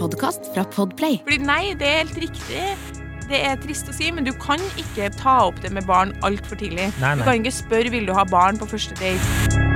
[0.00, 1.20] podkast fra Podplay.
[1.26, 2.64] Fordi nei, det er helt riktig.
[3.30, 6.58] Det er trist å si, men du kan ikke ta opp det med barn altfor
[6.58, 6.88] tidlig.
[7.02, 9.69] Nei, Du kan ikke spørre vil du ha barn på første date.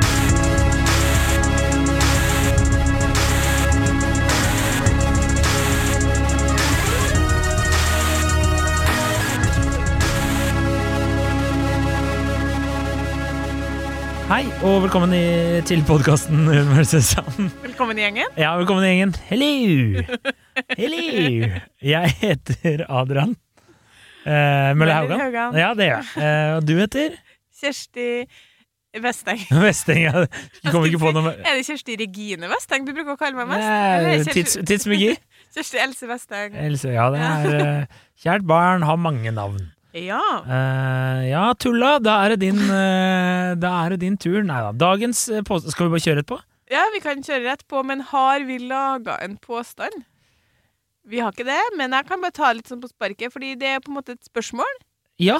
[14.25, 15.25] Hei, og velkommen i,
[15.68, 16.46] til podkasten
[16.88, 17.50] Sand.
[17.66, 18.30] Velkommen i gjengen.
[18.41, 19.12] Ja, velkommen i gjengen.
[19.29, 20.04] Hello!
[20.78, 21.02] Hello!
[21.84, 23.34] Jeg heter Adrian.
[24.24, 25.20] Eh, Mølle Haugan.
[25.27, 25.59] Haugan.
[25.60, 26.24] Ja, det gjør jeg.
[26.24, 27.19] Eh, og du heter?
[27.60, 28.09] Kjersti
[29.05, 29.45] Vesteng.
[29.60, 30.02] Vesteng.
[30.09, 30.25] Ja.
[30.64, 33.50] Du kommer ikke på noe Er det Kjersti Regine Vesteng du bruker å kalle meg
[33.52, 33.69] mest?
[34.09, 35.12] Nei, tids, Tidsmagi.
[35.55, 36.56] Kjersti Else Vesteng.
[36.64, 39.73] Else, Ja, det er eh, Kjært barn har mange navn.
[39.95, 40.23] Ja.
[40.43, 44.41] Uh, ja, Tulla, da er det din, uh, er det din tur.
[44.43, 44.73] Nei da.
[44.75, 46.41] Dagens eh, påstand Skal vi bare kjøre rett på?
[46.73, 49.95] ja, vi kan kjøre rett på, men har vi laga en påstand?
[51.07, 53.69] Vi har ikke det, men jeg kan bare ta litt sånn på sparket, fordi det
[53.77, 54.81] er på en måte et spørsmål.
[55.23, 55.36] Ja.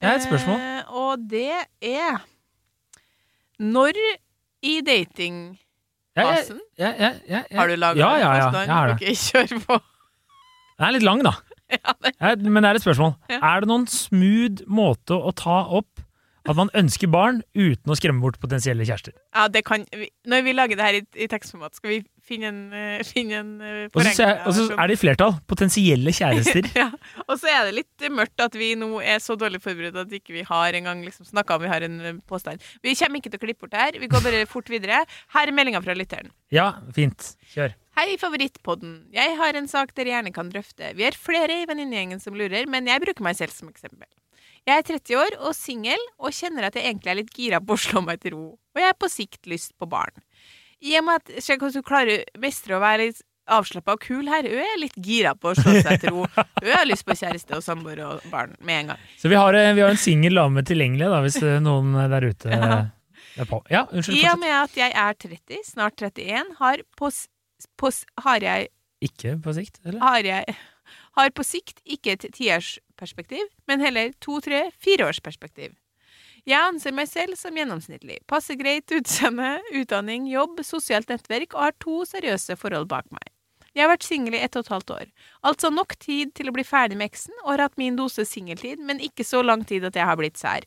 [0.00, 0.62] Det er et spørsmål.
[0.62, 1.50] Uh, og det
[1.84, 2.22] er
[3.60, 3.98] Når
[4.64, 5.58] i datingfasen
[6.16, 7.58] Ja, ja, ja, ja, ja, ja.
[7.58, 8.64] har du laga ja, ja, ja, påstand?
[8.64, 8.94] jeg har det.
[8.94, 9.78] Ok, kjør på.
[10.78, 11.34] Den er litt lang, da.
[11.74, 13.14] Ja, det- Men det er et spørsmål.
[13.30, 13.38] Ja.
[13.42, 16.02] Er det noen smooth måte å ta opp
[16.44, 19.14] at man ønsker barn uten å skremme bort potensielle kjærester?
[19.32, 22.50] Ja, det kan vi, Når vi lager det her i, i tekstformat, skal vi finne
[22.50, 25.38] en, eh, finne en uh, Og så er det i flertall.
[25.48, 26.68] Potensielle kjærester.
[26.82, 26.90] ja.
[27.24, 30.36] Og så er det litt mørkt at vi nå er så dårlig forberedt at ikke
[30.36, 32.60] vi har engang liksom snakka om vi har en eh, påstand.
[32.84, 33.98] Vi kommer ikke til å klippe bort det her.
[34.04, 35.00] Vi går bare fort videre.
[35.32, 36.28] Her er meldinga fra lytteren.
[36.52, 37.32] Ja, fint.
[37.56, 37.72] Kjør.
[37.94, 38.94] Hei, favorittpodden.
[39.14, 40.90] Jeg har en sak dere gjerne kan drøfte.
[40.98, 44.08] Vi er flere i venninnegjengen som lurer, men jeg bruker meg selv som eksempel.
[44.66, 47.76] Jeg er 30 år og singel, og kjenner at jeg egentlig er litt gira på
[47.76, 48.46] å slå meg til ro.
[48.74, 50.16] Og jeg har på sikt lyst på barn.
[50.84, 53.22] I og med at Sjekk hvordan du klarer mestre å være litt
[53.54, 54.46] avslappa og kul her.
[54.48, 56.24] Hun er litt gira på å slå seg til ro.
[56.64, 59.06] Hun har lyst på kjæreste og samboer og barn med en gang.
[59.20, 62.26] Så vi har, eh, vi har en singel dame tilgjengelig, da, hvis eh, noen der
[62.32, 62.80] ute Ja.
[63.36, 63.60] er på.
[63.70, 64.16] Ja, unnskyld.
[64.16, 67.28] I og med at jeg er 30, snart 31, har på, s-
[67.80, 67.90] på,
[68.26, 68.70] har jeg
[69.04, 70.00] Ikke på sikt, eller?
[70.00, 70.56] har jeg
[71.14, 75.74] har på sikt ikke et tiårsperspektiv, men heller to, tre, fireårsperspektiv.
[76.44, 81.78] Jeg anser meg selv som gjennomsnittlig, passer greit utseende, utdanning, jobb, sosialt nettverk og har
[81.80, 83.30] to seriøse forhold bak meg.
[83.74, 85.06] Jeg har vært singel i ett og et halvt år,
[85.48, 88.78] altså nok tid til å bli ferdig med eksen og har hatt min dose singeltid,
[88.78, 90.66] men ikke så lang tid at jeg har blitt sær.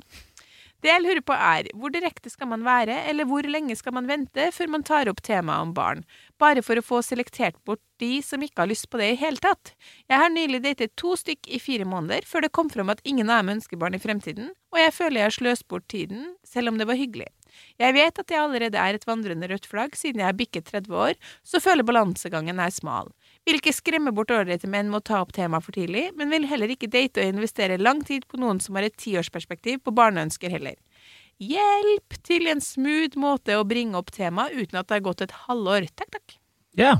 [0.83, 4.09] Det jeg lurer på er, hvor direkte skal man være, eller hvor lenge skal man
[4.09, 6.03] vente før man tar opp temaet om barn,
[6.37, 9.41] bare for å få selektert bort de som ikke har lyst på det i hele
[9.41, 9.73] tatt?
[10.05, 13.33] Jeg har nylig datet to stykk i fire måneder, før det kom fram at ingen
[13.33, 16.69] av dem ønsker barn i fremtiden, og jeg føler jeg har sløst bort tiden, selv
[16.69, 17.31] om det var hyggelig.
[17.81, 20.93] Jeg vet at jeg allerede er et vandrende rødt flagg siden jeg er bikket 30
[20.93, 23.09] år, så føler balansegangen er smal.
[23.47, 26.47] Vil ikke skremme bort ålreite menn med å ta opp temaet for tidlig, men vil
[26.49, 30.51] heller ikke date og investere lang tid på noen som har et tiårsperspektiv på barneønsker
[30.51, 30.75] heller.
[31.39, 35.35] Hjelp til en smooth måte å bringe opp temaet uten at det har gått et
[35.45, 35.87] halvår.
[35.95, 36.39] Takk, takk.
[36.77, 36.97] Ja.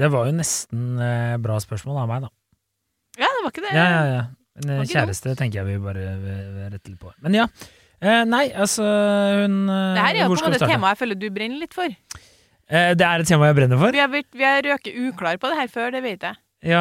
[0.00, 2.30] Det var jo nesten eh, bra spørsmål av meg, da.
[3.20, 3.72] Ja, det var ikke det.
[3.74, 4.22] Ja, ja, ja.
[4.60, 7.12] Kjæreste var kjæreste tenker jeg vi bare eh, retter litt på.
[7.24, 7.46] Men ja.
[8.00, 11.00] Eh, nei, altså hun eh, Det her er jo på en måte et tema jeg
[11.02, 11.96] føler du brenner litt for.
[12.70, 13.94] Eh, det er et tema jeg brenner for.
[13.94, 16.38] Vi har, vi har røket uklar på det her før, det vet jeg.
[16.70, 16.80] Ja,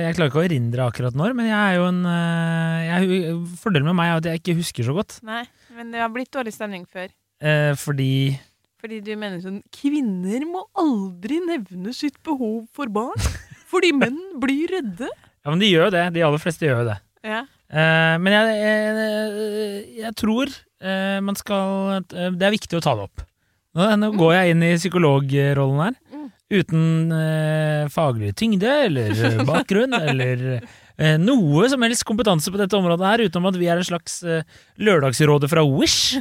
[0.00, 3.90] jeg klarer ikke å erindre akkurat når, men jeg er jo en eh, jeg, Fordelen
[3.90, 5.18] med meg er at jeg ikke husker så godt.
[5.28, 5.42] Nei,
[5.76, 7.12] men det har blitt dårlig stemning før.
[7.44, 8.38] Eh, fordi
[8.80, 13.28] Fordi du mener sånn Kvinner må aldri nevne sitt behov for barn.
[13.68, 15.10] Fordi menn blir redde.
[15.44, 16.06] Ja, men de gjør jo det.
[16.16, 16.98] De aller fleste gjør jo det.
[17.28, 17.42] Ja.
[17.74, 22.96] Eh, men jeg, jeg, jeg tror eh, man skal eh, Det er viktig å ta
[22.96, 23.24] det opp.
[23.74, 25.98] Nå, går jeg inn i psykologrollen her.
[26.14, 26.24] Mm.
[26.54, 32.76] Uten eh, faglig tyngde eller eh, bakgrunn eller eh, noe som helst kompetanse på dette
[32.78, 34.44] området her, utenom at vi er en slags eh,
[34.78, 36.18] lørdagsråde fra Wish.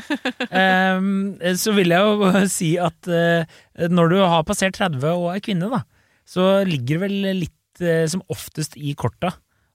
[0.53, 0.99] Eh,
[1.57, 3.45] så vil jeg jo si at eh,
[3.89, 5.81] når du har passert 30 og er kvinne, da,
[6.29, 9.31] så ligger det vel litt som oftest i korta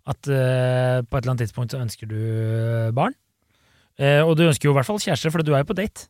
[0.08, 2.20] at på et eller annet tidspunkt så ønsker du
[2.96, 3.16] barn.
[3.98, 6.06] Eh, og du ønsker jo i hvert fall kjæreste, for du er jo på date.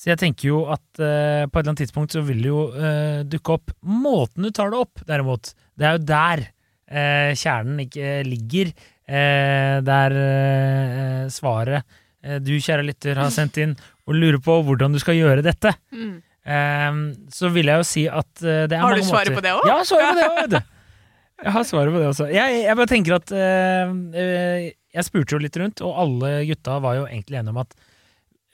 [0.00, 2.60] Så jeg tenker jo at eh, på et eller annet tidspunkt så vil det jo
[2.72, 6.42] eh, dukke opp Måten du tar det opp, derimot, det er jo der
[6.88, 8.70] eh, kjernen ikke ligger.
[9.10, 11.84] Eh, der eh, svaret
[12.24, 13.76] eh, du, kjære lytter, har sendt inn
[14.08, 15.74] og lurer på hvordan du skal gjøre dette.
[15.92, 16.16] Mm.
[16.48, 17.00] Eh,
[17.36, 19.52] så vil jeg jo si at eh, det er Har du svaret måter- på det
[19.58, 19.68] også?
[19.68, 20.76] Ja, svaret på det òg, vet du.
[21.44, 22.24] Jeg har svaret på det også.
[22.28, 26.74] Jeg, jeg bare tenker at eh, eh, Jeg spurte jo litt rundt, og alle gutta
[26.84, 27.72] var jo egentlig enige om at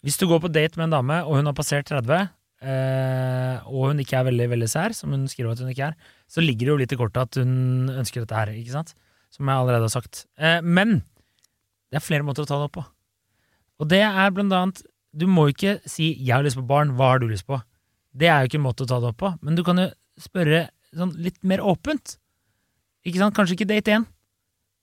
[0.07, 2.29] hvis du går på date med en dame, og hun har passert 30,
[2.63, 5.97] eh, og hun ikke er veldig veldig sær, som hun skriver at hun ikke er,
[6.31, 8.95] så ligger det jo litt i kortet at hun ønsker dette her, ikke sant?
[9.35, 10.23] Som jeg allerede har sagt.
[10.39, 11.01] Eh, men
[11.91, 12.85] det er flere måter å ta det opp på.
[13.83, 14.87] Og det er blant annet
[15.17, 17.57] Du må ikke si 'jeg har lyst på barn', hva har du lyst på?
[18.15, 19.89] Det er jo ikke en måte å ta det opp på, men du kan jo
[20.21, 22.19] spørre sånn litt mer åpent.
[23.03, 23.35] Ikke sant?
[23.35, 24.07] Kanskje ikke date én,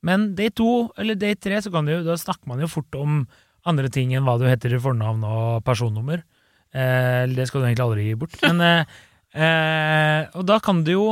[0.01, 3.27] men date to eller date tre, så kan du, da snakker man jo fort om
[3.69, 6.23] andre ting enn hva du heter i fornavn og personnummer.
[6.73, 8.35] Eh, det skal du egentlig aldri gi bort.
[8.43, 8.97] Men, eh,
[9.37, 11.07] eh, og da kan du jo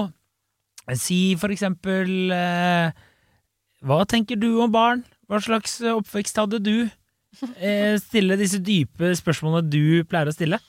[0.97, 2.91] si for eksempel eh,
[3.85, 5.05] Hva tenker du om barn?
[5.29, 6.89] Hva slags oppvekst hadde du?
[7.57, 10.59] Eh, stille disse dype spørsmålene du pleier å stille.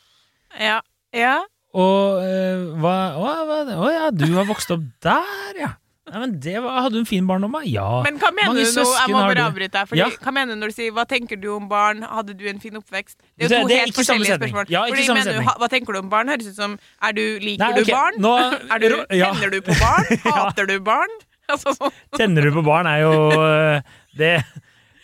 [0.54, 0.78] Ja.
[1.16, 1.40] ja.
[1.74, 5.72] Og eh, hva, å ja, du har vokst opp der, ja.
[6.12, 7.62] Nei, men det var, Hadde du en fin barndom, da?
[7.64, 7.86] Ja.
[8.04, 8.84] Men hva mener Mange du nå?
[8.98, 9.94] Jeg må bare avbryte deg.
[9.96, 10.08] Ja.
[10.20, 12.76] Hva mener du når du sier 'hva tenker du om barn', 'hadde du en fin
[12.76, 13.16] oppvekst'?
[13.38, 14.66] Det er jo to det er helt forskjellige spørsmål.
[14.68, 16.28] Ja, fordi, mener du, hva tenker du om barn?
[16.28, 17.84] Høres ut som er du, Liker Nei, okay.
[17.84, 18.14] du barn?
[18.20, 19.32] nå- er du, ja.
[19.32, 20.04] Tenner du på barn?
[20.28, 20.30] Ja.
[20.36, 21.08] Hater du barn?
[21.52, 21.90] Altså, sånn.
[22.16, 23.80] Tenner du på barn er jo eh,
[24.16, 24.44] Det,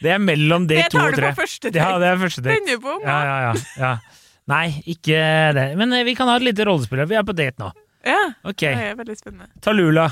[0.01, 1.33] det er mellom Det to tar og du tre.
[1.33, 1.99] på første Ja, date.
[2.05, 2.55] det er første date.
[2.55, 3.91] Tenner du på Ja, ja, ja, ja.
[4.49, 5.19] Nei, ikke
[5.57, 5.67] det.
[5.77, 7.03] Men eh, vi kan ha et lite rollespill.
[7.11, 7.73] Vi er på date nå.
[8.07, 8.21] Ja.
[8.45, 8.73] okay.
[8.75, 9.49] Det er veldig spennende.
[9.61, 10.07] Talula.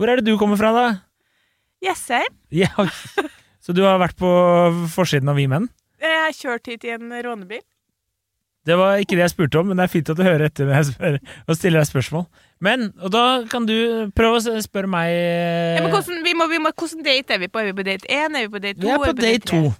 [0.00, 0.84] Hvor er det du kommer fra, da?
[1.84, 2.32] Jessheim.
[2.56, 2.72] Ja.
[3.60, 4.30] Så du har vært på
[4.88, 5.66] forsiden av Vi menn?
[6.00, 7.60] Jeg har kjørt hit i en rånebil.
[8.64, 10.68] Det var ikke det jeg spurte om, men det er fint at du hører etter
[10.68, 12.24] når jeg spør, og stiller deg spørsmål.
[12.64, 13.76] Men, og da kan du
[14.16, 17.48] prøve å spørre meg Ja, men hvordan, vi må, vi må, hvordan date er vi
[17.52, 17.60] på?
[17.60, 18.36] Er vi på date én?
[18.36, 18.84] Er vi på date to?
[18.88, 19.62] Vi er på vi date tre?
[19.68, 19.72] to.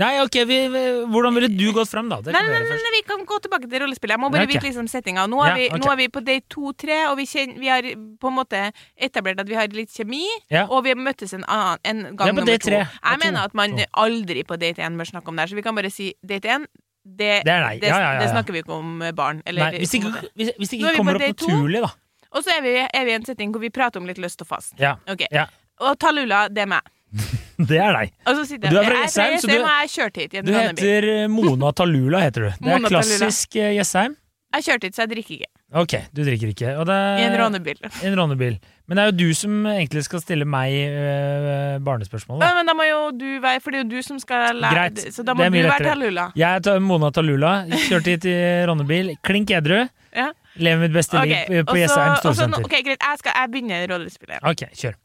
[0.00, 0.82] Nei, ok, vi, vi,
[1.12, 2.20] hvordan ville du gått frem, da?
[2.24, 4.14] Det Nei, nei, nei, vi kan gå tilbake til rollespillet.
[4.16, 4.54] Jeg må bare Ja, ok.
[4.54, 5.26] vite liksom settinga.
[5.28, 5.80] Nå, Ja, okay.
[5.82, 7.82] nå er vi på date to-tre, og vi, kjenner, vi har
[8.22, 8.62] på en måte
[8.96, 10.22] etablert at vi har litt kjemi.
[10.50, 10.66] Ja.
[10.70, 12.70] Og vi har møttes en, annen, en gang er nummer to.
[12.70, 13.16] Jeg to.
[13.24, 13.84] mener at man To.
[14.06, 16.48] aldri på date én bør snakke om det her, så vi kan bare si date
[16.48, 16.64] én.
[17.04, 19.42] Det, Det det, Ja, ja, ja, det snakker vi ikke om eh, barn.
[19.46, 21.90] Eller, Nei, hvis det ikke, hvis, hvis ikke kommer opp naturlig, da.
[22.32, 24.40] Og så er vi, er vi i en setting hvor vi prater om litt løst
[24.44, 24.74] og fast.
[24.78, 25.24] Ja, Ok.
[25.32, 25.46] Ja.
[25.80, 26.82] Og Talula, det er meg.
[27.70, 28.16] det er deg.
[28.26, 32.48] Og så sitter du er fra Jessheim, så du- Du heter eh, Mona Talula, heter
[32.48, 32.50] du.
[32.60, 34.16] Det er klassisk eh, Jessheim.
[34.50, 35.48] Jeg kjørte hit, så jeg drikker ikke.
[35.78, 36.70] Ok, du drikker ikke.
[36.74, 36.88] Er,
[37.20, 37.84] I en rånebil.
[38.02, 38.56] En rånebil.
[38.90, 42.40] Men det er jo du som egentlig skal stille meg øh, barnespørsmål.
[42.42, 44.74] Ja, men da må jo du være For det er jo du som skal lære
[44.74, 45.84] Greit, Så da må du være.
[45.86, 46.24] Talula.
[46.34, 47.52] Jeg er Mona Talula,
[47.86, 48.34] kjørte hit i
[48.66, 49.84] rånebil, klink edru.
[50.16, 50.32] Ja.
[50.58, 51.46] Lever mitt beste okay.
[51.46, 52.66] liv på Jessheim storsenter.
[52.66, 52.98] Ok, greit.
[52.98, 54.42] Jeg, skal, jeg begynner rollespillet.
[54.50, 54.98] Ok, kjør.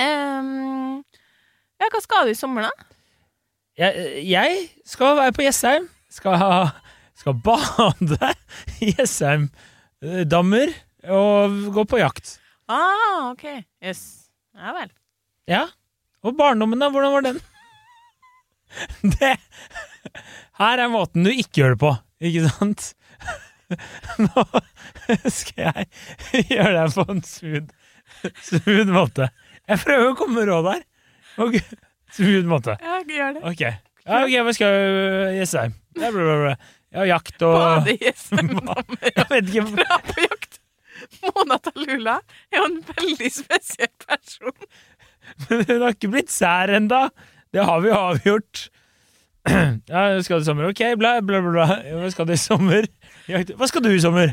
[0.00, 1.02] Ehm,
[1.80, 2.86] ja, hva skal du i sommer, da?
[3.76, 5.88] Jeg, jeg skal være på Jessheim.
[6.12, 6.40] Skal,
[7.18, 8.30] skal bade
[8.80, 10.72] i Jessheim-dammer
[11.12, 12.38] og gå på jakt.
[12.72, 13.44] Ah, ok.
[13.84, 14.00] Yes.
[14.56, 14.88] Ja vel.
[15.50, 15.66] Ja.
[16.24, 16.88] Og barndommen, da?
[16.90, 17.42] Hvordan var den?
[19.16, 19.36] Det
[20.58, 21.92] Her er måten du ikke gjør det på,
[22.24, 22.88] ikke sant?
[24.24, 24.44] Nå
[25.30, 25.86] skal jeg
[26.54, 27.70] gjøre det på en smooth,
[28.48, 29.28] smooth måte.
[29.68, 30.84] Jeg prøver å komme med råd her.
[31.42, 31.58] Ok,
[32.16, 32.76] Smooth måte.
[32.80, 33.42] Ja, gjør det.
[33.50, 33.62] Ok.
[34.06, 35.72] Ja, ok, hva skal jeg Jessheim?
[35.98, 36.54] Ja, bla, bla, bla.
[36.96, 38.52] Ja, jakt og Bade i Jessheim.
[39.02, 40.60] Jeg vet ikke Dra på jakt.
[41.26, 42.14] Mona Talula
[42.50, 44.54] er jo en veldig spesiell person.
[45.48, 47.08] Men hun har ikke blitt sær enda
[47.52, 48.66] Det har vi jo avgjort.
[49.90, 50.70] Ja, skal du i sommer?
[50.72, 51.52] Ok, bla, bla, bla.
[51.54, 51.66] bla.
[52.00, 52.86] Hva skal du i sommer?
[53.30, 54.32] Jakt- Hva skal du i sommer?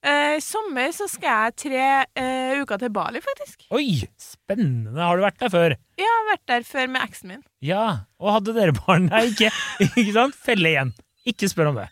[0.00, 1.80] Eh, I sommer så skal jeg tre
[2.16, 3.66] eh, uker til Bali, faktisk.
[3.76, 4.96] Oi, spennende.
[4.96, 5.74] Har du vært der før?
[6.00, 7.42] Jeg har vært der før med eksen min.
[7.64, 7.84] Ja.
[8.20, 9.10] Og hadde dere barn?
[9.12, 9.50] Nei, ikke.
[9.90, 10.38] Ikke sant?
[10.40, 10.94] Felle igjen.
[11.28, 11.90] Ikke spør om det.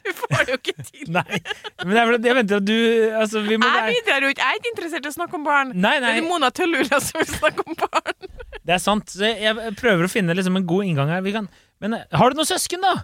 [0.00, 1.10] Du får det jo ikke til.
[1.18, 1.40] Nei.
[1.82, 2.76] Men det er fordi jeg venter at du
[3.18, 4.46] Altså, vi må Jeg bidrar jo ikke.
[4.46, 5.74] Jeg er ikke interessert i å snakke om barn.
[5.74, 6.14] Nei, nei.
[6.16, 8.30] Det er Mona Tellura som vil snakke om barn.
[8.62, 9.12] det er sant.
[9.20, 11.26] Jeg jeg prøver å finne liksom en god inngang her.
[11.26, 11.50] Vi kan
[11.82, 12.94] Men eh, har du noen søsken, da?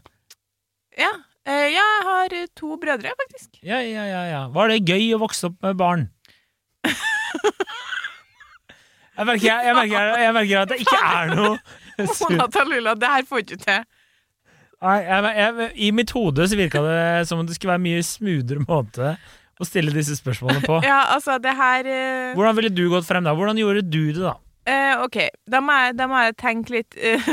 [0.97, 1.11] Ja,
[1.47, 3.59] ja jeg har eh, to brødre, faktisk.
[3.63, 4.43] Ja, ja, ja, ja.
[4.55, 6.09] Var det gøy å vokse opp med barn?
[9.17, 11.53] Jeg merker, jeg, jeg, merker, jeg merker at det ikke er noe
[12.21, 13.87] Mona Tellura, det her får du ikke til.
[14.85, 16.99] Nei, I mitt hode så virka det
[17.31, 19.15] som om det skulle være mye smoothere måte
[19.57, 20.81] å stille disse spørsmålene på.
[20.91, 23.33] Ja, altså, det her eh, Hvordan ville du gått frem da?
[23.37, 24.37] Hvordan gjorde du det, da?
[24.69, 25.21] Eh, OK,
[25.51, 27.31] da må, jeg, da må jeg tenke litt eh,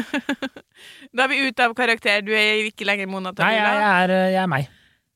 [1.16, 2.24] Da er vi ute av karakter.
[2.26, 4.72] Du er ikke lenger Mona Nei, jeg, jeg, er, jeg er meg.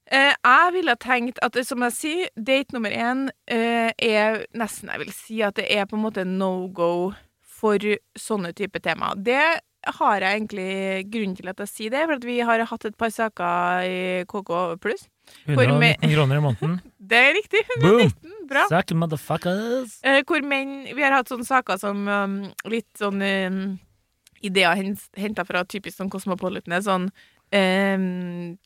[0.08, 5.02] Uh, jeg ville tenkt at, som jeg sier, date nummer én uh, er nesten Jeg
[5.02, 7.12] vil si at det er på en måte no go
[7.44, 7.82] for
[8.16, 9.18] sånne type temaer.
[9.20, 9.42] Det
[9.98, 13.12] har jeg egentlig grunn til at jeg sier det, for vi har hatt et par
[13.14, 14.52] saker i KK
[14.84, 15.08] pluss.
[15.48, 16.78] For 119 kroner i måneden.
[17.12, 17.64] Det er riktig.
[17.80, 18.02] Boom!
[18.02, 18.66] 119, bra.
[18.72, 19.98] Suck motherfuckers.
[20.04, 23.62] Eh, hvor menn Vi har hatt sånne saker som um, litt sånn um,
[24.44, 24.82] ideer
[25.18, 26.76] henta fra typisk sånn Cosmopolitan.
[26.84, 28.58] Sånn um,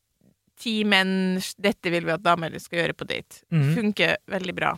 [0.61, 3.43] ti menn Dette vil vi at damer skal gjøre på date.
[3.53, 3.71] Mm.
[3.77, 4.75] Funker veldig bra.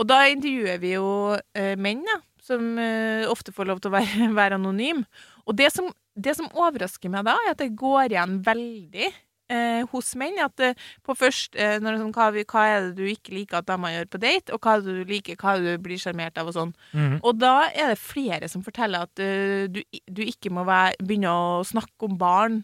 [0.00, 1.08] Og da intervjuer vi jo
[1.54, 5.04] eh, menn, da, som eh, ofte får lov til å være, være anonym.
[5.46, 9.12] Og det som, det som overrasker meg da, er at det går igjen veldig
[9.52, 10.38] eh, hos menn.
[10.42, 13.34] At eh, på først eh, når det er sånn, hva, hva er det du ikke
[13.36, 15.74] liker at damer gjør på date, og hva er det du liker, hva er det
[15.74, 16.76] du blir sjarmert av, og sånn.
[16.92, 17.18] Mm.
[17.22, 21.34] Og da er det flere som forteller at eh, du, du ikke må være, begynne
[21.34, 22.62] å snakke om barn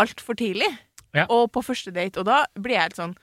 [0.00, 0.70] altfor tidlig.
[1.16, 1.26] Ja.
[1.26, 2.22] Og på første date.
[2.22, 3.18] Og da blir jeg helt sånn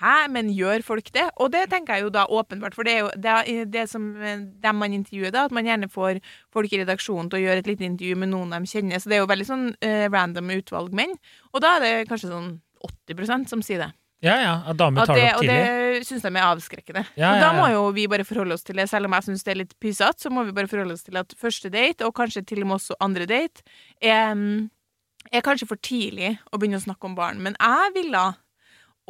[0.00, 1.26] Hæ, men gjør folk det?
[1.36, 4.10] Og det tenker jeg jo da åpenbart, for det er jo det, er det som
[4.16, 7.64] eh, dem man intervjuer, da, at man gjerne får folk i redaksjonen til å gjøre
[7.64, 9.02] et lite intervju med noen de kjenner.
[9.02, 11.16] Så det er jo veldig sånn eh, random utvalg menn.
[11.52, 12.52] Og da er det kanskje sånn
[13.10, 13.92] 80% som sier det.
[14.20, 14.56] Ja, ja.
[14.68, 17.04] At damer tar det, det opp og det syns de er avskrekkende.
[17.16, 19.46] Ja, Så da må jo vi bare forholde oss til det, selv om jeg syns
[19.46, 22.12] det er litt pysete, så må vi bare forholde oss til at første date, og
[22.16, 23.64] kanskje til og med også andre date,
[23.96, 24.68] er, mm,
[25.32, 27.40] er kanskje for tidlig å begynne å snakke om barn.
[27.44, 28.24] Men jeg ville,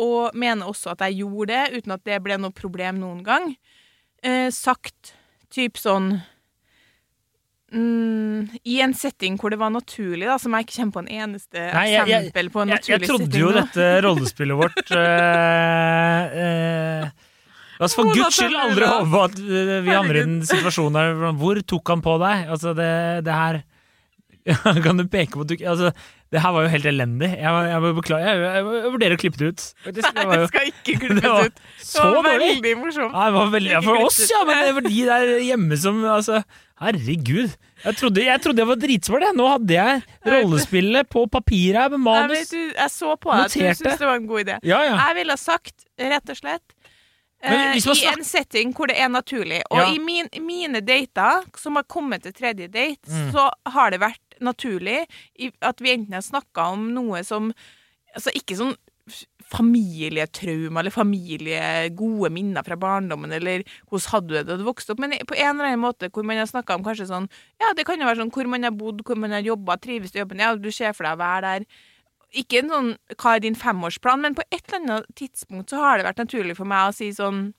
[0.01, 3.51] og mener også at jeg gjorde det, uten at det ble noe problem noen gang,
[4.25, 5.15] eh, sagt
[5.53, 6.15] typ sånn
[7.71, 11.11] Mm, I en setting hvor det var naturlig, da, som jeg ikke kommer på en
[11.23, 12.99] eneste Nei, jeg- jeg- eksempel på en naturlig setting.
[12.99, 13.41] jeg trodde setting.
[13.41, 13.61] jo da.
[13.61, 16.25] dette rollespillet vårt eh,
[17.05, 17.11] eh,
[17.81, 21.63] Altså, for guds skyld aldri håpe at eh, vi andre i den situasjonen der Hvor
[21.63, 22.49] tok han på deg?
[22.51, 23.63] Altså, det, det her
[24.85, 25.91] Kan du peke på at du altså,
[26.33, 27.29] Det her var jo helt elendig.
[27.37, 27.91] Jeg, jeg, må.
[28.09, 29.65] Jeg, jeg, jeg vurderer å klippe det ut.
[29.85, 31.61] Det, Nei, det var det skal ikke det klippes var ut.
[31.61, 32.49] Det var dårlig.
[32.49, 33.13] veldig morsomt.
[33.17, 36.01] Ja, det var veldig, ja, for oss, ja, men det var de der hjemme som
[36.17, 36.43] altså,
[36.81, 37.57] Herregud.
[37.85, 39.27] Jeg trodde jeg, trodde jeg var dritsmart.
[39.37, 42.33] Nå hadde jeg rollespillet på papir her med manus.
[42.33, 44.57] Nei, du, jeg så på deg at du syntes det var en god idé.
[44.65, 44.95] Ja, ja.
[45.09, 46.77] Jeg ville ha sagt, rett og slett
[47.41, 49.63] man I en setting hvor det er naturlig.
[49.71, 49.87] Og Ja.
[49.95, 53.31] i min, mine dater, som har kommet til tredje date, Mm.
[53.33, 55.05] så har det vært naturlig
[55.61, 57.53] at vi enten har snakka om noe som
[58.11, 58.73] Altså ikke sånn
[59.51, 64.95] familietrauma eller familie, gode minner fra barndommen, eller hvordan hadde du det da du vokste
[64.95, 67.29] opp, men på en eller annen måte hvor man har snakka om kanskje sånn
[67.63, 70.15] Ja, det kan jo være sånn hvor man har bodd, hvor man har jobba, trives
[70.15, 71.67] i jobben, ja, du ser for deg å være der.
[72.43, 75.99] Ikke en sånn hva er din femårsplan, men på et eller annet tidspunkt så har
[75.99, 77.51] det vært naturlig for meg å si sånn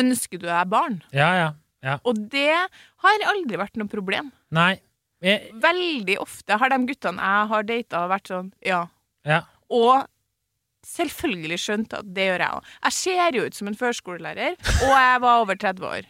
[0.00, 1.02] Ønsker du deg barn?
[1.12, 1.52] ja,
[1.84, 1.98] ja.
[2.08, 2.54] Og det
[3.04, 4.30] har aldri vært noe problem.
[4.54, 4.78] Nei.
[5.22, 8.80] Jeg, Veldig ofte har de guttene jeg har data, vært sånn ja.
[9.28, 9.44] ja.
[9.70, 10.02] Og
[10.86, 12.72] selvfølgelig skjønt at det gjør jeg òg.
[12.88, 16.08] Jeg ser jo ut som en førskolelærer, og jeg var over 30 år.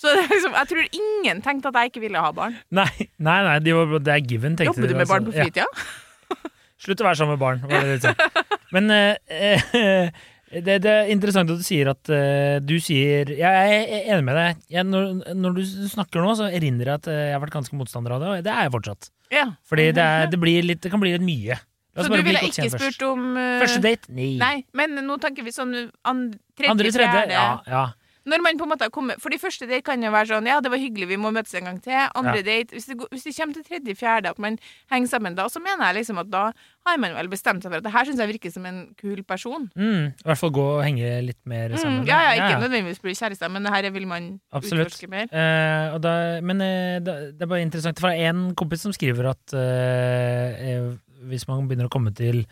[0.00, 2.54] Så liksom, jeg tror ingen tenkte at jeg ikke ville ha barn.
[2.72, 5.66] Nei, nei, nei de var, det er given, tenkte Jobber du med barn på fritida?
[5.66, 6.38] Ja.
[6.80, 8.14] Slutt å være sammen med barn.
[8.74, 13.46] Men eh, eh, det, det er interessant at du sier at uh, du sier Jeg
[13.46, 14.62] er enig med deg.
[14.74, 17.78] Jeg, når, når du snakker nå, så erindrer jeg at eh, jeg har vært ganske
[17.78, 19.10] motstander av det, og det er jeg fortsatt.
[19.30, 19.44] Ja.
[19.70, 21.60] Fordi det, er, det, blir litt, det kan bli litt mye.
[22.00, 22.82] Så du ville ikke først.
[22.82, 24.10] spurt om uh, Første date?
[24.14, 24.32] Nei.
[24.42, 27.14] Nei, men nå tenker vi sånn and, tredje, Andre, tredje?
[27.14, 27.86] fjerde Ja, ja.
[28.30, 30.46] Når man på en måte har kommet For de første date kan jo være sånn
[30.46, 31.96] Ja, det var hyggelig, vi må møtes en gang til.
[32.14, 32.46] Andre Ja.
[32.46, 34.58] date hvis det, går- hvis det kommer til tredje, fjerde, at man
[34.92, 36.44] henger sammen da, så mener jeg liksom at da
[36.86, 39.22] har man vel bestemt seg for at det her syns jeg virker som en kul
[39.24, 39.66] person.
[39.76, 42.00] Mm, I hvert fall gå og henge litt mer sammen.
[42.04, 44.86] Mm, ja, ja, ikke nødvendigvis bli kjærester, men det her vil man Absolutt.
[44.88, 45.26] utforske mer.
[45.32, 47.98] Eh, og da, men eh, det er bare interessant.
[48.00, 50.96] For det er en kompis som skriver at eh, eh,
[51.28, 52.46] hvis man begynner å komme til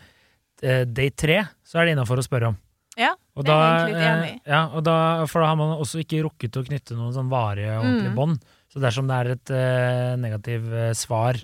[0.61, 2.57] eh, date tre, så er det innafor å spørre om.
[2.99, 4.95] Ja, Og er da, jeg egentlig litt enig eh, ja, og da,
[5.31, 8.17] for da har man også ikke rukket å knytte noen sånn varige ordentlige Mm.
[8.19, 8.41] bånd.
[8.69, 11.39] Så dersom det er et eh, negativt eh, svar,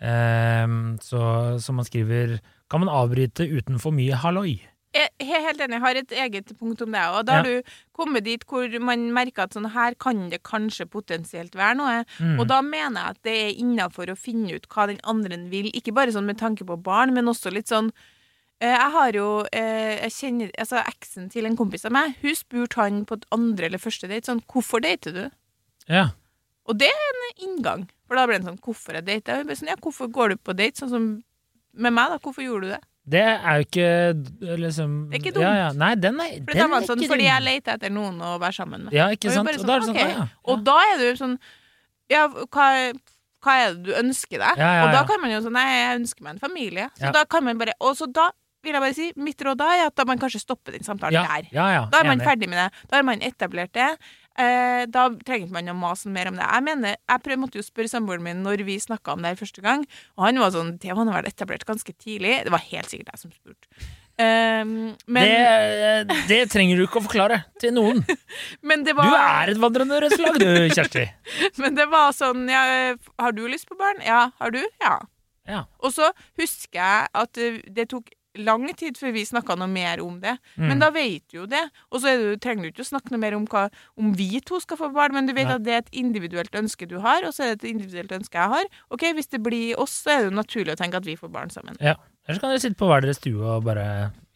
[0.00, 0.66] eh,
[1.04, 1.20] så
[1.62, 4.58] som man skriver, kan man avbryte uten for mye halloi.
[4.90, 7.02] Jeg er helt enig, jeg har et eget punkt om det.
[7.14, 7.62] Og da har du
[7.94, 12.00] kommet dit hvor man merker at sånn her kan det kanskje potensielt være noe.
[12.18, 12.40] Mm.
[12.42, 15.70] Og da mener jeg at det er innafor å finne ut hva den andre vil.
[15.70, 17.92] Ikke bare sånn med tanke på barn, men også litt sånn
[18.60, 19.26] Jeg har jo
[19.56, 23.24] eh, Jeg kjenner Altså, eksen til en kompis av meg, hun spurte han på et
[23.32, 25.24] andre eller første date sånn Hvorfor dater du?
[25.88, 26.10] Ja.
[26.68, 27.86] Og det er en inngang.
[28.06, 29.42] For da ble det sånn Hvorfor jeg dater?
[29.42, 31.10] Og jeg sånn, ja, hvorfor går du på date sånn som
[31.70, 32.18] med meg, da?
[32.18, 32.80] Hvorfor gjorde du det?
[33.10, 35.44] Det er jo ikke liksom Det er ikke dumt.
[35.46, 35.68] Ja, ja.
[35.80, 38.58] Nei, den er, For den er sånn, ikke fordi jeg leter etter noen å være
[38.58, 38.94] sammen med.
[38.94, 39.48] Ja, ikke Og sant?
[39.48, 40.10] bare Og da er det sånn, okay.
[40.10, 40.18] ok.
[40.18, 40.26] ja.
[40.52, 41.38] Og da er jo sånn
[42.10, 42.66] Ja, hva,
[43.46, 44.60] hva er det du ønsker deg?
[44.60, 44.84] Ja, ja, ja.
[44.84, 46.90] Og da kan man jo sånn Nei, jeg ønsker meg en familie.
[47.00, 48.28] Så da kan man bare Og så da
[48.64, 51.16] vil jeg bare si, mitt råd da er at da man kanskje stopper den samtalen
[51.16, 51.48] ja, der.
[51.54, 52.26] ja, ja, Da er man enig.
[52.28, 52.86] ferdig med det.
[52.90, 53.88] Da har man etablert det.
[54.40, 56.46] Eh, da trenger ikke man å mase mer om det.
[56.46, 59.40] Jeg mener, jeg prøv, måtte jo spørre samboeren min når vi snakka om det her
[59.40, 59.86] første gang,
[60.16, 62.38] og han var sånn Det var nå vel etablert ganske tidlig.
[62.46, 63.90] Det var helt sikkert jeg som spurte.
[64.20, 64.72] Um,
[65.08, 65.30] men,
[66.04, 68.02] det, det trenger du ikke å forklare til noen.
[68.68, 71.06] men det Du er et vandrende rødslag, du, Kjersti.
[71.56, 74.02] Men det var sånn ja, Har du lyst på barn?
[74.04, 74.26] Ja.
[74.40, 74.60] Har du?
[74.82, 74.98] Ja.
[75.48, 75.64] Ja.
[75.80, 77.40] Og så husker jeg at
[77.74, 80.36] det tok lang tid før vi snakka noe mer om det.
[80.54, 80.66] Mm.
[80.68, 81.62] Men da vet du jo det.
[81.90, 83.66] Og så er du, trenger du ikke å snakke noe mer om hva
[83.98, 85.56] om vi to skal få barn, men du vet Nei.
[85.58, 88.38] at det er et individuelt ønske du har, og så er det et individuelt ønske
[88.38, 88.70] jeg har.
[88.94, 91.32] Ok, Hvis det blir oss, så er det jo naturlig å tenke at vi får
[91.34, 91.76] barn sammen.
[91.82, 91.96] Ja.
[92.26, 93.84] Eller så kan dere sitte på hver deres stue og bare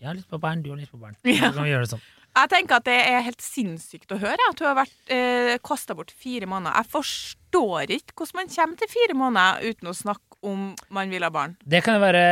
[0.00, 1.14] Jeg har lyst på barn, du har lyst på barn.
[1.22, 1.52] Ja.
[1.52, 2.04] Så kan vi gjøre det sånn.
[2.34, 5.94] Jeg tenker at det er helt sinnssykt å høre at du har vært eh, kasta
[5.94, 6.74] bort fire måneder.
[6.80, 11.22] Jeg forstår ikke hvordan man kommer til fire måneder uten å snakke om man vil
[11.22, 11.54] ha barn.
[11.62, 12.24] Det kan jo være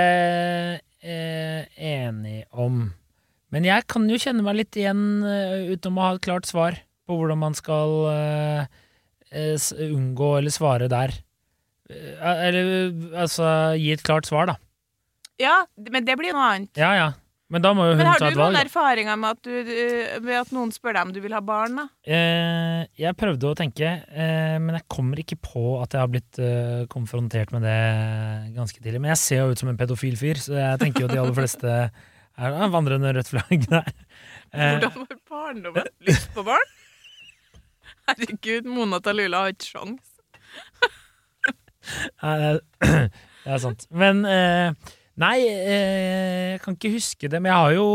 [1.03, 2.87] eh, enig om.
[3.53, 6.79] Men jeg kan jo kjenne meg litt igjen eh, uten å ha et klart svar
[7.07, 8.79] på hvordan man skal eh,
[9.31, 11.15] eh, unngå eller svare der.
[11.91, 12.71] Eh, eller
[13.13, 14.57] altså gi et klart svar, da.
[15.43, 16.73] Ja, men det blir noe annet.
[16.79, 17.11] Ja ja.
[17.53, 21.11] Men Men har du noen erfaringer med at, du, med at noen spør deg om
[21.13, 21.75] du vil ha barn?
[21.77, 21.85] da?
[22.09, 26.41] Eh, jeg prøvde å tenke, eh, men jeg kommer ikke på at jeg har blitt
[26.41, 29.03] eh, konfrontert med det ganske tidlig.
[29.05, 31.37] Men jeg ser jo ut som en pedofil fyr, så jeg tenker jo de aller
[31.37, 31.75] fleste
[32.33, 33.93] er vandrende rødt flagg der.
[34.57, 35.93] Hvordan var barndommen?
[36.09, 36.73] Lyst på barn?
[38.09, 40.01] Herregud, Mona Talula har ikke sjans.
[42.23, 42.35] Nei,
[43.45, 43.85] det er- sant.
[43.93, 44.73] Men eh,
[45.23, 47.39] Nei, eh, jeg kan ikke huske det.
[47.43, 47.89] Men jeg har jo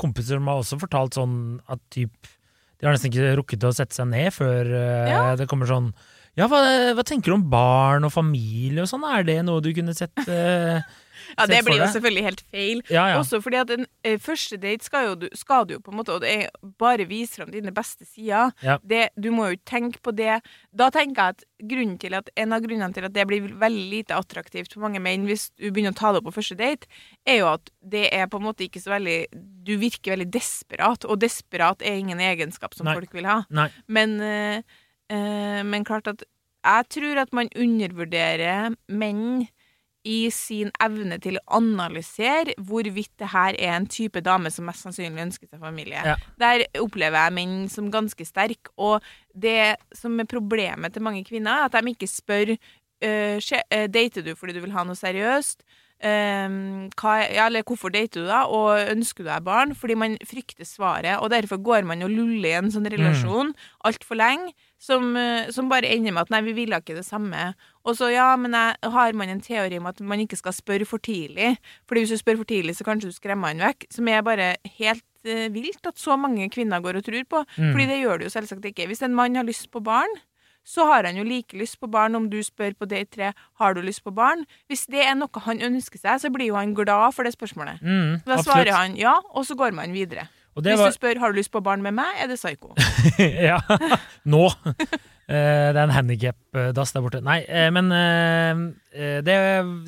[0.00, 1.36] kompiser som har også fortalt sånn
[1.70, 2.12] at typ
[2.80, 5.22] De har nesten ikke rukket å sette seg ned før eh, Ja.
[5.40, 5.92] det kommer sånn
[6.34, 6.60] Ja, hva,
[6.96, 9.06] hva tenker du om barn og familie og sånn?
[9.06, 10.82] Er det noe du kunne sett eh,
[11.36, 12.82] Ja, Det blir jo selvfølgelig helt feil.
[12.92, 13.18] Ja, ja.
[13.20, 16.14] Også fordi at en eh, første date skal, jo, skal du jo på en måte
[16.16, 16.50] Og det
[16.80, 18.52] bare vise fram dine beste sider.
[18.64, 18.78] Ja.
[18.82, 20.40] Det, du må jo ikke tenke på det.
[20.74, 24.74] Da tenker jeg at, at en av grunnene til at det blir veldig lite attraktivt
[24.74, 26.90] for mange menn hvis du begynner å ta det opp på første date,
[27.26, 29.18] er jo at det er på en måte ikke så veldig
[29.64, 32.98] Du virker veldig desperat, og desperat er ingen egenskap som Nei.
[32.98, 33.42] folk vil ha.
[33.54, 33.70] Nei.
[33.88, 34.80] Men, eh,
[35.64, 36.24] men klart at
[36.64, 39.44] jeg tror at man undervurderer menn
[40.04, 44.84] i sin evne til å analysere hvorvidt det her er en type dame som mest
[44.84, 46.02] sannsynlig ønsker seg familie.
[46.04, 46.16] Ja.
[46.40, 51.64] Der opplever jeg menn som ganske sterke, og det som er problemet til mange kvinner,
[51.64, 55.64] er at de ikke spør uh, eh, Dater du fordi du vil ha noe seriøst?
[56.04, 59.72] Um, hva, ja, eller hvorfor dater du da, og ønsker du deg barn?
[59.78, 63.54] Fordi man frykter svaret, og derfor går man og luller i en sånn relasjon
[63.88, 64.52] altfor lenge,
[64.84, 67.54] som, eh, som bare ender med at nei, vi ville ikke det samme.
[67.88, 70.84] Og så ja, men jeg, har man en teori om at man ikke skal spørre
[70.88, 71.54] for tidlig,
[71.88, 74.50] fordi hvis du spør for tidlig, så kanskje du skremmer han vekk, som er bare
[74.78, 77.72] helt uh, vilt at så mange kvinner går og tror på, Mm.
[77.72, 78.86] fordi det gjør det jo selvsagt ikke.
[78.90, 80.12] Hvis en mann har lyst på barn,
[80.64, 83.74] så har han jo like lyst på barn om du spør på date tre har
[83.76, 84.46] du lyst på barn.
[84.68, 87.82] Hvis det er noe han ønsker seg, så blir jo han glad for det spørsmålet.
[87.84, 90.24] Mm, Da svarer han ja, og så går man videre.
[90.54, 92.74] Hvis var, du spør har du lyst på barn med meg, er det psyko.
[93.48, 93.58] ja,
[94.34, 94.46] nå.
[95.24, 97.22] Eh, det er en handikap-dass der borte.
[97.24, 99.36] Nei, eh, men eh, det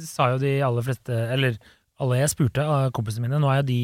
[0.09, 1.59] sa jo de aller fleste Eller
[2.01, 3.41] alle jeg spurte av kompisene mine.
[3.41, 3.81] Nå er jo de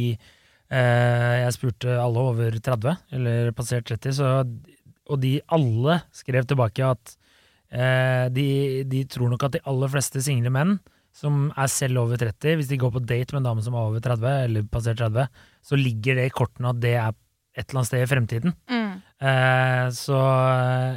[0.73, 4.29] Jeg spurte alle over 30, eller passert 30, så,
[5.13, 7.13] og de alle skrev tilbake at
[8.33, 8.47] de,
[8.89, 10.79] de tror nok at de aller fleste single menn
[11.13, 13.89] som er selv over 30, hvis de går på date med en dame som er
[13.91, 15.27] over 30, eller passert 30,
[15.63, 17.13] så ligger det i kortene at det er
[17.53, 18.55] et eller annet sted i fremtiden.
[18.73, 18.95] Mm.
[19.23, 20.19] Eh, så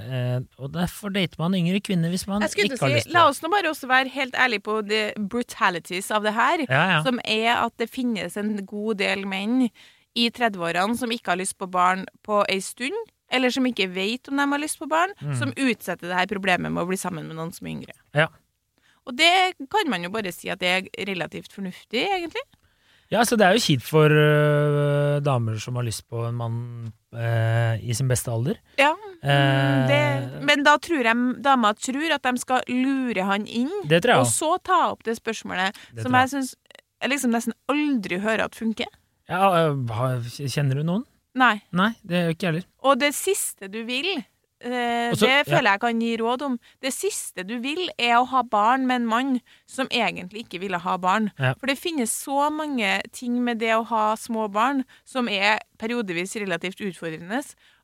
[0.09, 3.13] eh, Og derfor dater man yngre kvinner hvis man ikke har lyst til det.
[3.13, 6.63] La oss nå bare også være helt ærlige på the brutalities av det her.
[6.69, 7.01] Ja, ja.
[7.05, 9.67] Som er at det finnes en god del menn
[10.15, 12.95] i 30-årene som ikke har lyst på barn på ei stund,
[13.35, 15.35] eller som ikke vet om de har lyst på barn, Mm.
[15.35, 17.95] som utsetter det her problemet med å bli sammen med noen som er yngre.
[18.15, 18.29] Ja.
[19.05, 19.31] Og det
[19.71, 22.41] kan man jo bare si at det er relativt fornuftig, egentlig.
[23.13, 26.55] ja, så det er jo kjipt for uh, damer som har lyst på en mann
[27.13, 28.57] uh, i sin beste alder.
[28.81, 30.01] Ja, uh, det,
[30.47, 34.25] men da tror jeg dama tror at de skal lure han inn, Det tror jeg
[34.25, 36.55] og så ta opp det spørsmålet Det som jeg syns
[37.05, 38.89] jeg liksom nesten aldri hører at funker.
[39.29, 41.03] Ja, øh, kjenner du noen?
[41.35, 41.59] Nei.
[41.75, 42.67] Nei, det gjør ikke jeg heller.
[42.87, 44.23] Og det siste du vil,
[44.65, 45.43] eh, Også, det ja.
[45.47, 46.57] føler jeg kan gi råd om.
[46.81, 49.31] Det siste du vil, er å ha barn med en mann
[49.69, 51.29] som egentlig ikke ville ha barn.
[51.39, 51.53] Ja.
[51.59, 56.35] For det finnes så mange ting med det å ha små barn som er periodevis
[56.41, 57.43] relativt utfordrende.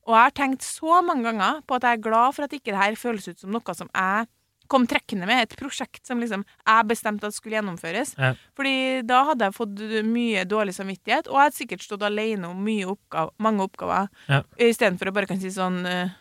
[0.09, 2.73] Og jeg har tenkt så mange ganger på at jeg er glad for at ikke
[2.73, 4.29] det her føles ut som noe som jeg
[4.71, 8.13] kom trekkende med, et prosjekt som liksom jeg bestemte at skulle gjennomføres.
[8.15, 8.29] Ja.
[8.55, 12.61] Fordi da hadde jeg fått mye dårlig samvittighet, og jeg hadde sikkert stått alene om
[12.63, 14.39] mye oppgav, mange oppgaver, Ja.
[14.55, 16.13] istedenfor å bare kan si sånn eh,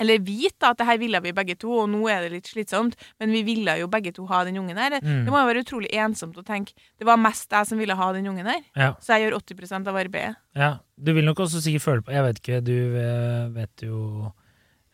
[0.00, 2.48] Eller vite da, at det her ville vi begge to, og nå er det litt
[2.48, 4.96] slitsomt, men vi ville jo begge to ha den ungen her.
[5.02, 5.24] Mm.
[5.26, 8.12] Det må jo være utrolig ensomt å tenke det var mest jeg som ville ha
[8.16, 10.36] den ungen her, Ja, så jeg gjør 80 av arbeidet.
[10.56, 10.78] ja.
[11.02, 13.96] Du vil nok også sikkert føle på Jeg vet ikke, du øh, vet jo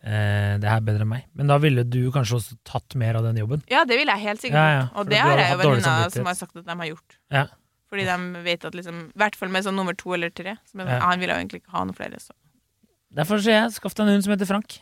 [0.01, 1.27] eh, det her bedre enn meg.
[1.37, 3.61] Men da ville du kanskje også tatt mer av den jobben.
[3.69, 6.31] Ja, det ville jeg helt sikkert Ja, ja, Og det har jeg jo venninner som
[6.31, 7.19] har sagt at de har gjort.
[7.35, 7.45] Ja.
[7.93, 10.57] Fordi de vet at liksom I hvert fall med sånn nummer to eller tre.
[10.71, 11.01] Som Ja.
[11.05, 12.21] Han ville jo egentlig ikke ha noen flere.
[12.25, 12.33] Så.
[13.15, 14.81] Derfor sier jeg skaff deg en hund som heter Frank.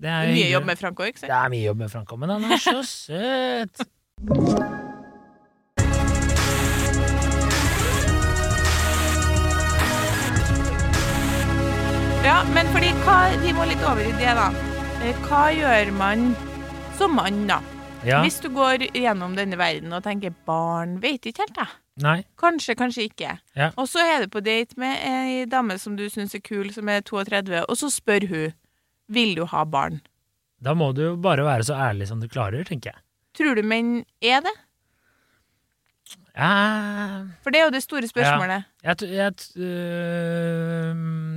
[0.00, 0.52] Det er, Mye hyggelig.
[0.52, 2.56] jobb med Frank ikke ikke Det er mye jobb med Frank òg, men han er
[2.56, 3.86] så søt.
[12.24, 14.48] Ja, men fordi hva, vi må litt over i det, da.
[15.00, 16.26] Eh, Hva gjør man
[16.98, 17.60] som mann, da?
[18.04, 18.20] Ja.
[18.24, 21.66] Hvis du går gjennom denne verden og tenker 'barn', vet ikke helt, da.
[22.00, 22.22] Nei.
[22.40, 23.34] Kanskje, kanskje ikke.
[23.56, 23.70] Ja.
[23.76, 26.88] Og så er du på date med ei dame som du syns er kul, som
[26.88, 28.52] er 32, og så spør hun
[29.10, 30.00] 'vil du ha barn'.
[30.62, 33.00] Da må du jo bare være så ærlig som du klarer, tenker jeg.
[33.34, 34.52] Tror du menn er det?
[36.36, 38.64] Ja, For det er jo det store spørsmålet.
[38.84, 40.94] jeg, jeg, øh,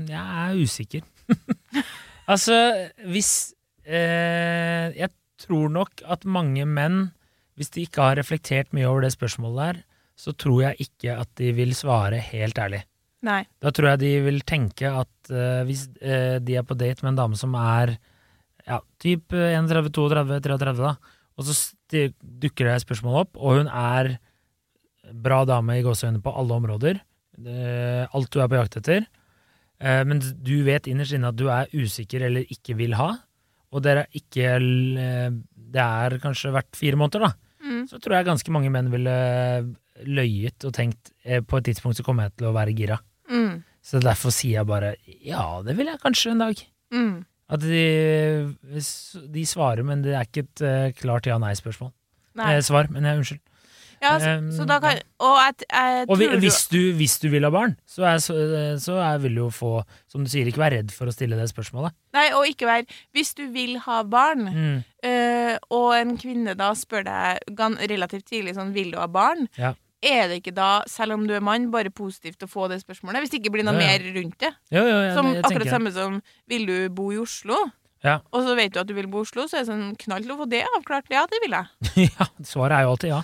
[0.10, 1.02] jeg er usikker.
[2.32, 3.54] altså, hvis
[3.88, 5.10] øh, Jeg
[5.40, 7.12] tror nok at mange menn,
[7.56, 9.82] hvis de ikke har reflektert mye over det spørsmålet der,
[10.16, 12.84] så tror jeg ikke at de vil svare helt ærlig.
[13.24, 13.44] Nei.
[13.64, 17.14] Da tror jeg de vil tenke at uh, hvis uh, de er på date med
[17.14, 17.96] en dame som er
[18.68, 21.56] ja, typ 31, 32, 33, da, og så
[22.22, 24.14] dukker det spørsmål opp, og hun er
[25.24, 27.02] bra dame i gåseøynene på alle områder,
[27.44, 29.10] uh, alt du er på jakt etter,
[29.84, 33.10] men du vet innerst inne at du er usikker eller ikke vil ha,
[33.74, 34.52] og dere er ikke
[35.74, 37.58] Det er kanskje hvert fire måneder, da.
[37.66, 37.82] Mm.
[37.90, 39.16] Så tror jeg ganske mange menn ville
[40.08, 43.00] løyet og tenkt eh, på et tidspunkt så kommer jeg til å være gira.
[43.34, 43.64] Mm.
[43.84, 44.94] Så derfor sier jeg bare
[45.26, 46.62] ja, det vil jeg kanskje en dag.
[46.94, 47.16] Mm.
[47.54, 48.54] At de,
[49.34, 51.92] de svarer, men det er ikke et uh, klart ja-nei-spørsmål.
[52.40, 52.54] Nei.
[52.56, 53.42] Eh, svar, men jeg unnskyld.
[54.04, 57.30] Ja, så, Um, så da kan Og at, jeg Og vi, hvis, du, hvis du
[57.32, 58.34] vil ha barn, så, er, så,
[58.84, 59.70] så er, vil du jo få,
[60.12, 61.96] som du sier, ikke være redd for å stille det spørsmålet.
[62.16, 62.84] Nei, og ikke vær
[63.16, 64.84] Hvis du vil ha barn, Mm.
[65.08, 69.48] eh, og en kvinne da spør deg relativt tidlig sånn Vil du ha barn?
[69.56, 69.74] Ja.
[70.04, 73.24] Er det ikke da, selv om du er mann, bare positivt å få det spørsmålet?
[73.24, 73.94] Hvis det ikke blir noe Ja, ja.
[73.94, 74.52] mer rundt det?
[74.74, 76.20] Ja, ja, jeg, Som det, akkurat tenker samme som
[76.52, 77.60] Vil du bo i Oslo?
[78.04, 78.18] Ja.
[78.36, 80.28] Og så vet du at du vil bo i Oslo, så er det sånn knall
[80.34, 81.08] å få det avklart.
[81.14, 82.10] Ja, det vil jeg.
[82.18, 83.22] ja, svaret er jo alltid ja.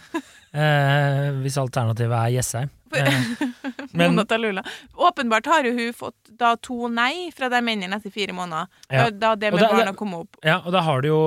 [0.50, 2.72] Eh, hvis alternativet er Jessheim.
[2.96, 3.20] Eh,
[4.00, 4.18] men.
[4.96, 8.72] Åpenbart har jo hun fått da to nei fra de mennene etter fire måneder.
[8.88, 9.10] Ja.
[9.12, 10.40] Da det med da- barna kom opp.
[10.48, 11.22] Ja, og da har du jo,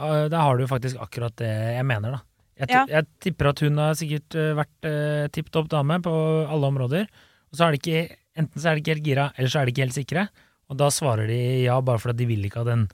[0.00, 2.22] eh, da har du faktisk akkurat det jeg mener, da.
[2.58, 2.84] Jeg, Ja.
[2.86, 6.12] jeg tipper at hun har sikkert eh, vært uh, tipp topp dame på
[6.46, 7.08] alle områder.
[7.50, 9.66] Og så er det ikke, enten så er de ikke helt gira, eller så er
[9.66, 10.28] de ikke helt sikre.
[10.70, 12.86] Og da svarer de ja, bare fordi de vil ikke at den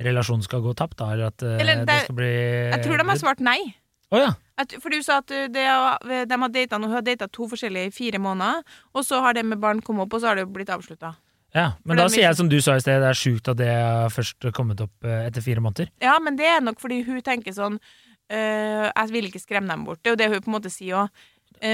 [0.00, 1.10] relasjonen skal gå tapt, da.
[1.16, 3.58] Eller at uh, Eller det det- skal bli Jeg tror de har svart nei.
[4.10, 4.30] Oh, ja.
[4.56, 7.92] At, for du sa at de, de har data, hun har data to forskjellige i
[7.92, 8.62] fire måneder,
[8.94, 11.12] og så har det med barn kommet opp, og så har det blitt avslutta.
[11.54, 11.72] ja.
[11.82, 13.58] For Men da er sier jeg som du sa i sted, det er sjukt at
[13.60, 15.90] det har først kommet opp etter fire måneder.
[16.00, 17.76] Ja, men det er nok fordi hun tenker sånn
[18.30, 20.02] Jeg vil ikke skremme dem bort.
[20.02, 21.08] Det er jo det hun på en måte sier òg.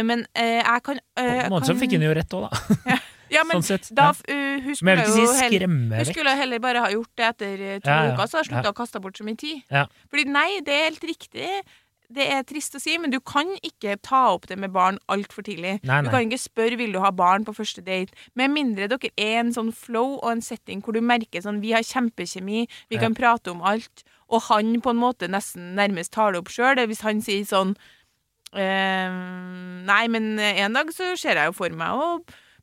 [0.04, 2.98] men øh, jeg kan På en måte kan- så fikk hun jo rett òg, da.
[3.34, 3.88] Ja, men sånn sett.
[3.96, 4.34] da ja.
[4.34, 7.78] øh, hun skulle jo si heller Hun skulle heller bare ha gjort det etter eh,
[7.82, 9.62] to Ja, uker, så har slutta å kaste bort så mye tid.
[9.72, 9.86] Ja.
[10.12, 11.48] Fordi nei, det er helt riktig.
[12.12, 15.42] Det er trist å si, men du kan ikke ta opp det med barn altfor
[15.42, 15.78] tidlig.
[15.82, 19.10] Nei, Du kan ikke spørre vil du ha barn på første date, med mindre dere
[19.16, 22.96] er en sånn flow og en setting hvor du merker sånn vi har kjempekjemi, vi
[22.96, 23.00] Ja.
[23.00, 26.76] kan prate om alt, og han på en måte nesten nærmest tar det opp sjøl.
[26.86, 27.74] Hvis han sier sånn
[28.54, 32.08] ehm, Nei, men en dag så ser jeg jo for meg å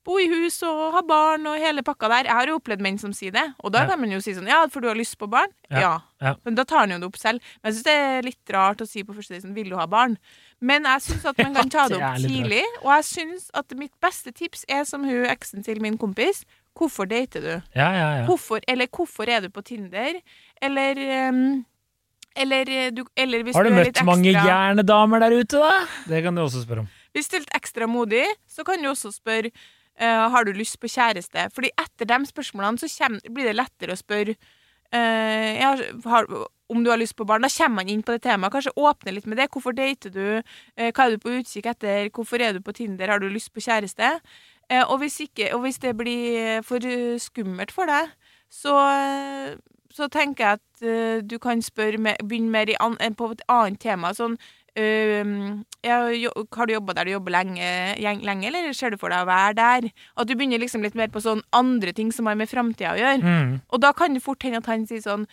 [0.06, 2.24] bo i hus og ha barn og hele pakka der.
[2.30, 3.90] Jeg har jo opplevd menn som sier det, og da Ja.
[3.92, 5.50] kan man jo si sånn Ja, for du har lyst på barn?
[5.70, 6.00] Ja.
[6.22, 6.36] Ja.
[6.46, 7.40] Men da tar han jo det opp selv.
[7.64, 9.76] Men jeg syns det er litt rart å si på første date sånn Vil du
[9.78, 10.18] ha barn?
[10.62, 13.94] Men jeg syns at man kan ta det opp tidlig, og jeg syns at mitt
[14.02, 16.46] beste tips er som hun eksen til min kompis.
[16.78, 17.62] Hvorfor dater du?
[17.76, 18.26] Ja, ja, ja.
[18.26, 20.22] Hvorfor, eller hvorfor er du på Tinder?
[20.62, 20.96] Eller
[21.30, 21.66] um,
[22.34, 25.20] eller, eh, du, eller hvis Har du du er møtt litt ekstra mange gjerne damer
[25.20, 25.86] der ute, da?
[26.08, 26.88] Det kan du også spørre om.
[27.12, 29.52] Hvis du er litt ekstra modig, så kan du også spørre
[30.00, 31.50] eh, Har du lyst på kjæreste.
[31.56, 34.36] Fordi etter de spørsmålene så kjem, blir det lettere å spørre
[34.96, 35.76] uh, ja,
[36.06, 36.28] har,
[36.70, 37.44] om du har lyst på barn.
[37.44, 38.54] Da kommer man inn på det temaet.
[38.54, 39.50] Kanskje åpne litt med det.
[39.52, 40.42] Hvorfor dater du?
[40.80, 42.10] Uh, hva er du på utkikk etter?
[42.10, 43.12] Hvorfor er du på Tinder?
[43.12, 44.18] Har du lyst på kjæreste?
[44.72, 46.80] Og, hvis ikke, og hvis det blir for
[47.20, 48.14] skummelt for deg,
[48.48, 48.72] så,
[49.92, 54.14] så tenker jeg at du kan spørre med, begynne mer an, på et annet tema.
[54.16, 54.38] Sånn
[54.78, 59.26] ja, jo, Har du jobba der du jobber lenge, lenge, eller ser du for deg
[59.26, 59.90] å være der?
[60.16, 63.00] At du begynner liksom litt mer på sånn andre ting som har med framtida å
[63.00, 63.20] gjøre.
[63.22, 63.56] Mm.
[63.68, 65.28] Og da kan det fort hende at han sier sånn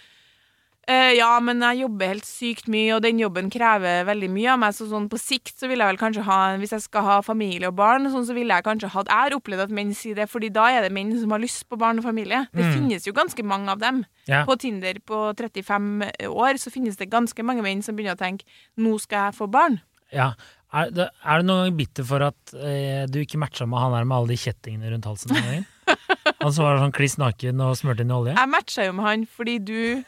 [0.88, 4.58] «Eh, ja, men jeg jobber helt sykt mye, og den jobben krever veldig mye av
[4.62, 4.72] meg.
[4.72, 7.68] Så sånn på sikt så vil jeg vel kanskje ha Hvis jeg skal ha familie
[7.68, 10.28] og barn, sånn så ville jeg kanskje hatt Jeg har opplevd at menn sier det,
[10.32, 12.46] fordi da er det menn som har lyst på barn og familie.
[12.54, 12.72] Det Mm.
[12.72, 14.06] finnes jo ganske mange av dem.
[14.26, 14.44] Ja.
[14.48, 18.44] På Tinder på 35 år så finnes det ganske mange menn som begynner å tenke
[18.78, 19.80] nå skal jeg få barn.
[20.12, 20.32] ja.
[20.70, 23.92] Er, det, er du noen gang bitter for at eh, du ikke matcha med han
[23.92, 25.32] der med alle de kjettingene rundt halsen?
[26.42, 28.34] Han som var sånn kliss naken og smurt inn i olje?
[28.36, 30.04] Jeg matcha jo med han fordi du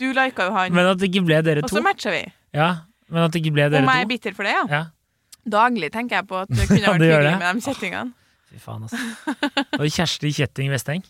[0.00, 0.72] Du lika jo han.
[0.72, 1.68] Men at det ikke ble dere to.
[1.68, 2.22] Og så matcha vi.
[2.56, 2.70] Ja,
[3.12, 3.88] men at det ikke ble dere to.
[3.88, 4.64] Om jeg er bitter for det, ja.
[4.72, 4.82] Ja.
[5.52, 8.12] Daglig tenker jeg på at det kunne Ja, vært det hyggelig med de kjettingene.
[8.52, 9.60] Fy faen, altså.
[9.80, 11.04] Og Kjersti Kjetting Vesteng.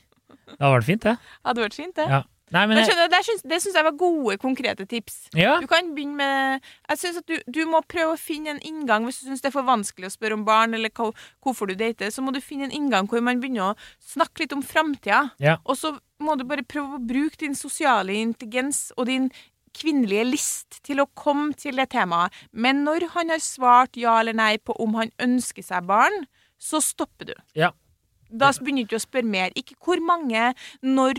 [0.52, 1.16] Det var det fint, det.
[1.46, 2.06] Hadde vært fint, det.
[2.10, 2.22] Ja.
[2.52, 5.14] Nei, men Men skjønner, det syns, det syns jeg var gode, konkrete tips.
[5.32, 5.54] ja.
[5.62, 9.06] Du kan begynne med Jeg synes at du, du må prøve å finne en inngang
[9.08, 11.06] hvis du syns det er for vanskelig å spørre om barn, eller hva,
[11.40, 12.12] hvorfor du dater.
[12.12, 15.30] Så må du finne en inngang hvor man begynner å snakke litt om framtida.
[15.40, 15.56] Ja.
[15.64, 19.30] Og så må du bare prøve å bruke din sosiale intelligens og din
[19.76, 22.32] kvinnelige list til å komme til det temaet.
[22.52, 26.26] Men når han har svart ja eller nei på om han ønsker seg barn,
[26.60, 27.34] så stopper du.
[27.58, 27.70] Ja.
[28.32, 29.50] Da begynner du ikke å spørre mer.
[29.56, 30.54] Ikke hvor mange,
[30.84, 31.18] når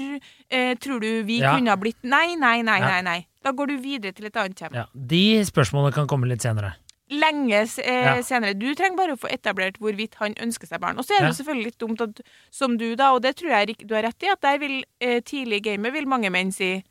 [0.50, 1.56] eh, tror du vi Ja.
[1.56, 3.02] kunne ha blitt Nei, nei, nei, nei.
[3.06, 3.20] nei.
[3.44, 4.76] Da går du videre til et annet tema.
[4.76, 4.86] ja.
[4.96, 6.76] De spørsmålene kan komme litt senere.
[7.14, 8.16] Lenge eh, Ja.
[8.26, 8.54] senere.
[8.58, 10.98] Du trenger bare å få etablert hvorvidt han ønsker seg barn.
[10.98, 11.38] Og så er det Ja.
[11.44, 12.22] selvfølgelig litt dumt at,
[12.52, 15.20] som du, da, og det tror jeg du har rett i, at der vil eh,
[15.22, 16.84] tidlig i gamet vil mange menn si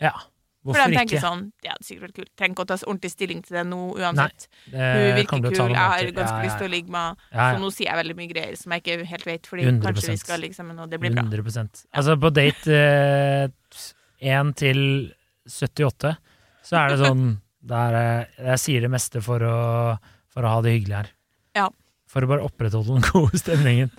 [0.00, 0.12] Ja.
[0.68, 1.22] For Hvorfor de tenker ikke?
[1.22, 2.28] sånn Det er sikkert kult.
[2.36, 4.48] Trenger ikke å ta ordentlig stilling til det nå uansett.
[4.68, 7.60] Det Hun virker kul, jeg har ganske Ja, lyst til å ligge med ja, Så
[7.62, 9.82] nå sier jeg veldig mye greier som jeg ikke helt vet, fordi 100%.
[9.86, 11.22] kanskje vi skal ligge sammen, og det blir bra.
[11.22, 13.48] 100 Altså, på date eh,
[14.20, 15.14] 1 til
[15.48, 16.16] 78,
[16.68, 19.56] så er det sånn der, eh, Jeg sier det meste for å,
[20.32, 21.14] for å ha det hyggelig her.
[21.58, 21.70] Ja.
[22.08, 23.92] For å bare opprettholde den gode stemningen.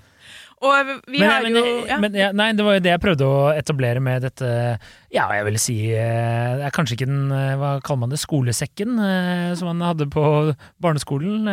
[0.60, 1.97] Og vi men, har men, jo ja.
[2.03, 4.49] men, ja, nei, det var jo det jeg prøvde å etablere med dette
[5.15, 8.19] Ja, jeg vil si eh, Det er kanskje ikke den eh, Hva kaller man det?
[8.19, 8.99] Skolesekken
[9.55, 10.25] som man hadde på
[10.84, 11.47] barneskolen.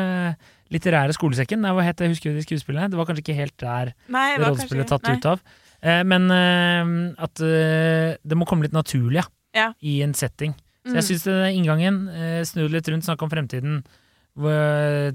[0.74, 1.62] Litterære skolesekken.
[1.62, 2.10] Nei, hva het det?
[2.10, 2.90] Husker du de skuespillene?
[2.90, 5.14] Det var kanskje ikke helt der Nei, det rollespillet tatt nei.
[5.14, 5.46] ut av.
[6.10, 6.26] Men
[7.22, 9.22] at det må komme litt naturlig
[9.54, 9.70] Ja.
[9.78, 10.56] i en setting.
[10.86, 10.98] Så Mm.
[11.00, 13.80] jeg syns inngangen, eh, snu litt rundt, snakke om fremtiden.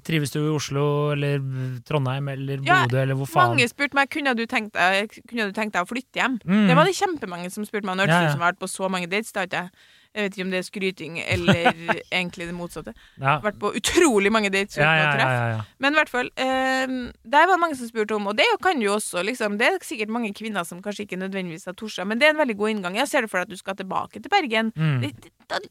[0.02, 1.40] Trives du i Oslo eller
[1.88, 3.54] Trondheim eller Ja, Bodø eller hvor faen?
[3.56, 6.40] Mange spurte meg kunne du tenkt deg, kunne du tenkt deg å flytte hjem.
[6.44, 6.68] Mm.
[6.68, 7.98] Det var det kjempemange som spurte meg.
[8.02, 8.32] Nå Ja, ja.
[8.32, 9.32] som har vært på så mange dates.
[9.32, 9.72] det har ikke jeg.
[10.12, 11.68] Jeg vet ikke om det er skryting eller
[12.20, 12.94] egentlig det motsatte.
[13.22, 13.38] ja.
[13.44, 15.60] Vært på utrolig mange dates uten Ja, ja.
[15.80, 18.82] Men i hvert fall, eh, der var det mange som spurte om, og det kan
[18.84, 22.20] jo også, liksom, det er sikkert mange kvinner som kanskje ikke nødvendigvis har torsa, men
[22.20, 22.98] det er en veldig god inngang.
[23.00, 24.74] Jeg ser det for deg at du skal tilbake til Bergen.
[24.76, 25.00] Mm.
[25.06, 25.62] Det, det, da,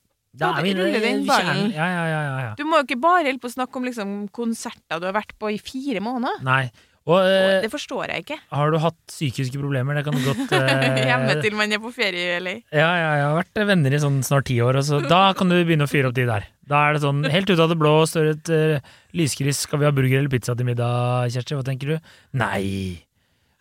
[0.41, 1.47] Da er vi ruller den ballen.
[1.47, 1.73] kjernen.
[1.75, 2.51] Ja, ja, ja, ja, ja.
[2.57, 5.37] du må jo ikke bare holde på å snakke om liksom, konserter du har vært
[5.43, 6.41] på i fire måneder.
[6.47, 6.71] Nei.
[7.11, 8.39] Og eh, Det forstår jeg ikke.
[8.55, 9.99] har du hatt psykiske problemer?
[9.99, 12.63] Det kan du godt eh, Hjemme til man er på ferie, eller?
[12.71, 15.51] Ja, ja, jeg har vært venner i sånn snart ti år, og så da kan
[15.51, 16.47] du begynne å fyre opp de der.
[16.71, 19.89] Da er det sånn, helt ut av det blå står et uh, lyskryss, skal vi
[19.89, 22.13] ha burger eller pizza til middag, Kjersti, hva tenker du?
[22.39, 23.03] Nei.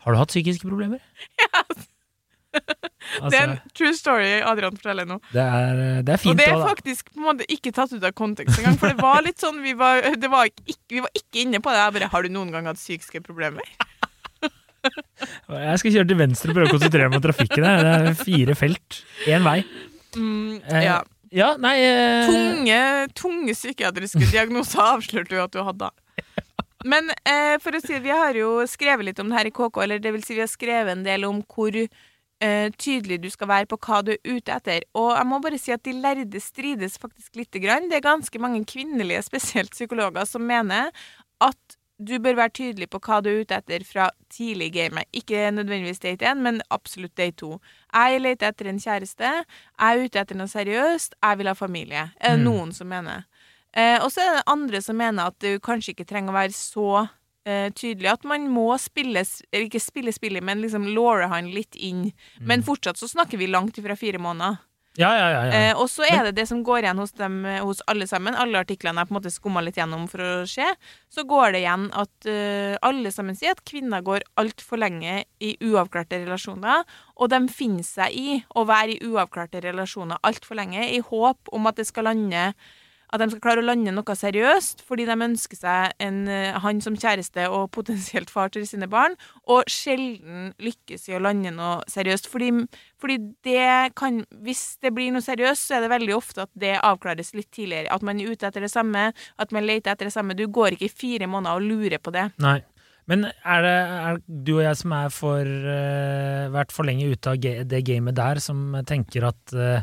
[0.05, 1.01] Har du hatt psykiske problemer?
[2.53, 5.19] Altså, det er en true story Adrian forteller nå.
[5.33, 8.03] det er, eh, det er Og det er faktisk på en måte ikke tatt ut
[8.03, 8.79] av kontekst engang.
[8.81, 11.73] For det var litt sånn Vi var, det var, ikke, vi var ikke inne på
[11.73, 11.83] det.
[11.83, 13.65] Jeg bare Har du noen gang hatt psykiske problemer?
[14.79, 17.81] Jeg skal kjøre til venstre og prøve å konsentrere meg om trafikken her.
[17.83, 19.57] Det er fire felt, én vei.
[20.15, 20.99] Mm, Eh, ja.
[21.29, 22.77] Ja, nei eh, Tunge,
[23.13, 25.91] tunge psykiatriske diagnoser avslørte du at du hadde.
[26.89, 29.77] Men eh, for å si vi har jo skrevet litt om det her i KK,
[29.83, 31.75] eller det vil si vi har skrevet en del om hvor
[32.41, 34.85] eh, tydelig du skal være på hva du er ute etter.
[34.95, 37.89] Og jeg må bare si at de lærde strides faktisk lite grann.
[37.89, 40.91] Det er ganske mange kvinnelige, spesielt psykologer, som mener
[41.41, 45.03] at du bør være tydelig på hva du er ute etter fra tidlig i gamet.
[45.11, 47.57] Ikke nødvendigvis date 1, men absolutt date 2.
[47.93, 49.31] Jeg leter etter en kjæreste.
[49.43, 51.17] Jeg er ute etter noe seriøst.
[51.19, 52.05] Jeg vil ha familie.
[52.21, 52.45] Er det Mm.
[52.47, 53.25] noen som mener.
[53.75, 56.53] Eh, og så er det andre som mener at du kanskje ikke trenger å være
[56.55, 57.09] så
[57.47, 58.09] eh, tydelig.
[58.11, 62.09] At man må spille, eller ikke spille spillet, men liksom lore han litt inn.
[62.39, 64.59] Men fortsatt så snakker vi langt ifra fire måneder.
[64.97, 65.41] Ja, ja, ja.
[65.45, 65.51] ja.
[65.69, 68.35] Eh, og så er det det som går igjen hos dem, eh, hos alle sammen.
[68.35, 70.65] Alle artiklene jeg på en måte skumma litt gjennom for å se.
[71.13, 75.53] Så går det igjen at uh, alle sammen sier at kvinner går altfor lenge i
[75.63, 76.83] uavklarte relasjoner.
[77.21, 81.69] Og de finner seg i å være i uavklarte relasjoner altfor lenge i håp om
[81.69, 82.49] at det skal lande
[83.09, 86.81] at de skal klare å lande noe seriøst, fordi de ønsker seg en, eh, han
[86.81, 89.17] som kjæreste og potensielt far til sine barn,
[89.49, 92.29] og sjelden lykkes i å lande noe seriøst.
[92.29, 92.51] Fordi,
[93.01, 96.79] fordi det kan Hvis det blir noe seriøst, så er det veldig ofte at det
[96.83, 97.91] avklares litt tidligere.
[97.91, 100.35] At man er ute etter det samme, at man leter etter det samme.
[100.35, 102.31] Du går ikke i fire måneder og lurer på det.
[102.39, 102.61] Nei.
[103.09, 107.39] Men er det er du og jeg som har uh, vært for lenge ute av
[107.41, 109.81] det gamet der, som tenker at uh,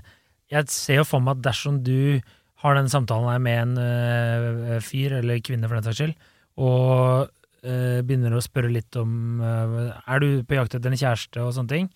[0.50, 2.22] Jeg ser jo for meg at dersom du
[2.62, 6.14] har den samtalen her med en eh, fyr, eller kvinne for den saks skyld,
[6.56, 7.28] og
[7.62, 11.52] eh, begynner å spørre litt om eh, Er du på jakt etter en kjæreste og
[11.56, 11.90] sånne ting?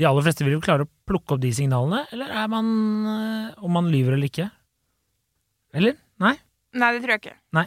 [0.00, 2.68] De aller fleste vil jo klare å plukke opp de signalene, eller er man
[3.60, 4.46] Om man lyver eller ikke?
[5.76, 5.96] Eller?
[6.20, 6.34] Nei?
[6.76, 7.36] Nei, det tror jeg ikke.
[7.56, 7.66] Nei.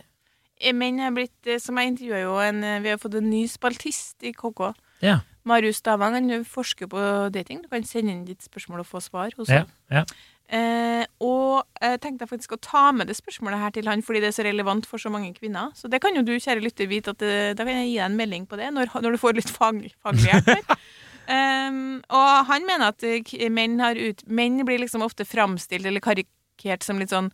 [0.73, 4.31] Menn er blitt Som jeg intervjua jo en Vi har fått en ny spaltist i
[4.33, 4.71] KK.
[5.05, 5.19] Ja.
[5.45, 7.01] Marius Stavang han forsker på
[7.33, 7.61] dating.
[7.61, 9.73] Du kan sende inn ditt spørsmål og få svar hos Ja, ham.
[9.93, 10.03] ja.
[10.45, 14.21] Eh, og jeg tenkte jeg faktisk å ta med det spørsmålet her til han, fordi
[14.21, 15.71] det er så relevant for så mange kvinner.
[15.77, 18.05] Så det kan jo du, kjære lytter, vite at det, da kan jeg gi deg
[18.09, 20.69] en melding på det når, når du får litt faglig, faglig hjelp her.
[21.25, 26.85] Og han mener at eh, menn, har ut, menn blir liksom ofte framstilt eller karikert
[26.85, 27.33] som litt sånn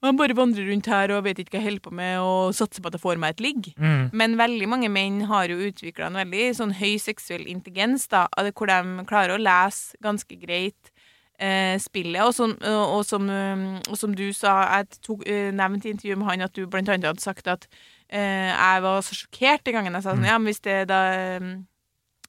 [0.00, 2.80] man bare vandrer rundt her og vet ikke hva jeg holder på med, og satser
[2.80, 3.66] på at jeg får meg et ligg.
[3.76, 4.06] Mm.
[4.16, 8.24] Men veldig mange menn har jo utvikla en veldig sånn høy seksuell intelligens, da,
[8.56, 10.88] hvor de klarer å lese ganske greit
[11.40, 12.20] eh, spillet.
[12.24, 16.20] Og som, og, som, um, og som du sa, jeg tok, eh, nevnte i intervjuet
[16.20, 17.66] med han at du blant annet hadde sagt at
[18.12, 21.02] eh, jeg var så sjokkert den gangen jeg sa sånn, ja, men hvis det da
[21.40, 21.52] um,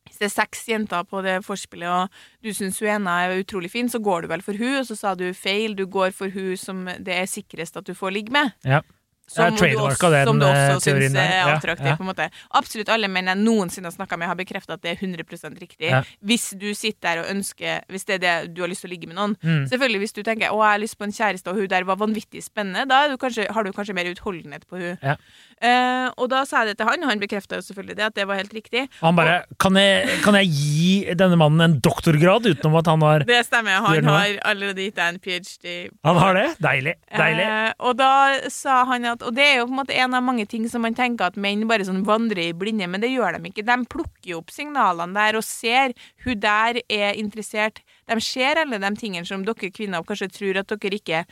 [0.08, 3.70] hvis det er seks jenter på det forspillet, og du syns hun ene er utrolig
[3.72, 6.34] fin, så går du vel for hun, og så sa du feil, du går for
[6.34, 8.50] hun som det er sikrest at du får ligge med.
[8.66, 8.82] Ja.
[9.32, 11.88] Som, du også, den, som du eh, også syns er Ja, attraktiv.
[11.88, 11.96] ja.
[11.96, 12.28] på en måte.
[12.60, 15.90] Absolutt alle menn jeg noensinne har snakka med, har bekrefta at det er 100 riktig.
[15.90, 16.02] Ja.
[16.20, 18.94] Hvis du sitter der og ønsker Hvis det er det du har lyst til å
[18.94, 19.38] ligge med noen.
[19.42, 19.64] Mm.
[19.72, 21.98] Selvfølgelig Hvis du tenker å, jeg har lyst på en kjæreste, og hun der var
[22.02, 24.98] vanvittig spennende, da du kanskje, har du kanskje mer utholdenhet på hun.
[25.02, 25.16] Ja.
[25.62, 28.16] Eh, og da sa jeg det til han, og han bekrefta jo selvfølgelig det, at
[28.18, 28.88] det var helt riktig.
[29.02, 33.26] Han bare kan jeg, kan jeg gi denne mannen en doktorgrad utenom at han har
[33.30, 33.80] Det stemmer.
[33.86, 35.76] Han har allerede gitt deg en ph.d.
[36.08, 36.48] Han har det?
[36.66, 36.96] Deilig.
[37.14, 37.46] Deilig.
[37.46, 38.12] Eh, og da
[38.52, 40.82] sa han at Og det er jo på en måte en av mange ting som
[40.86, 43.66] man tenker at menn bare sånn vandrer i blinde, men det gjør de ikke.
[43.68, 45.94] De plukker jo opp signalene der og ser
[46.26, 47.82] hun der er interessert.
[48.08, 51.26] De ser alle de tingene som dere kvinner kanskje tror at dere ikke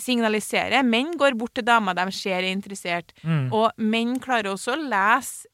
[0.00, 0.82] signaliserer.
[0.86, 3.52] Menn går bort til damer de ser er interessert, Mm.
[3.52, 5.46] og menn klarer også å lese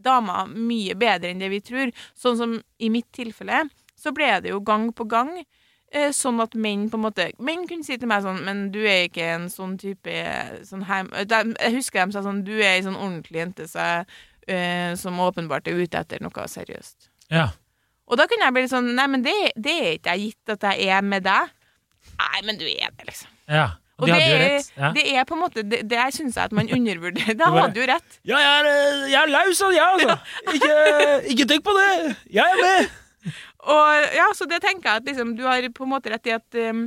[0.00, 1.90] damer mye bedre enn det vi tror.
[2.14, 5.44] Sånn som i mitt tilfelle, så ble det jo gang på gang
[6.12, 9.06] sånn at menn på en måte Menn kunne si til meg sånn Men du er
[9.06, 10.12] ikke en sånn type
[10.68, 14.04] sånn heim, Jeg husker de sa sånn Du er ei sånn ordentlig jente så jeg,
[14.52, 17.08] eh, som åpenbart er ute etter noe seriøst.
[17.32, 17.48] Ja.
[18.08, 20.54] Og da kunne jeg bli litt sånn Nei, men det, det er ikke jeg gitt
[20.58, 21.50] at jeg er med deg.
[22.20, 23.32] Nei, men du er det, liksom.
[23.48, 23.68] ja.
[23.98, 24.66] Og Og de det er, rett.
[24.78, 24.88] Ja.
[24.94, 27.34] det er på en måte Det, det syns jeg at man undervurderer.
[27.34, 28.20] Da hadde du rett.
[28.28, 30.18] Ja, jeg er, eh, jeg er laus, altså, jeg, altså.
[30.54, 30.76] Ikke,
[31.32, 32.16] ikke tenk på det.
[32.30, 32.92] Jeg er med.
[33.68, 36.36] Og ja, så det tenker jeg at liksom, du har på en måte rett i
[36.36, 36.86] at um,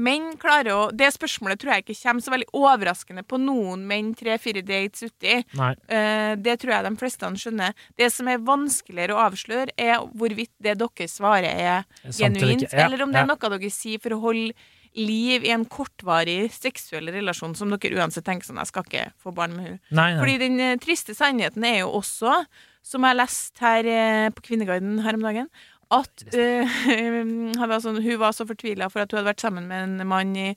[0.00, 4.12] menn klarer å Det spørsmålet tror jeg ikke kommer så veldig overraskende på noen menn
[4.18, 5.40] tre-fire dates uti.
[5.88, 7.74] Eh, det tror jeg de fleste skjønner.
[7.98, 12.68] Det som er vanskeligere å avsløre, er hvorvidt det dere svarer, er genuint.
[12.72, 14.54] Ja, eller om det er noe dere sier for å holde
[14.92, 19.32] liv i en kortvarig seksuell relasjon som dere uansett tenker sånn Jeg skal ikke få
[19.32, 19.80] barn med henne.
[20.20, 22.42] Fordi den eh, triste sannheten er jo også,
[22.84, 25.48] som jeg leste her eh, på Kvinneguiden her om dagen,
[25.92, 29.84] at uh, var sånn, hun var så fortvila for at hun hadde vært sammen med
[30.00, 30.48] en mann i,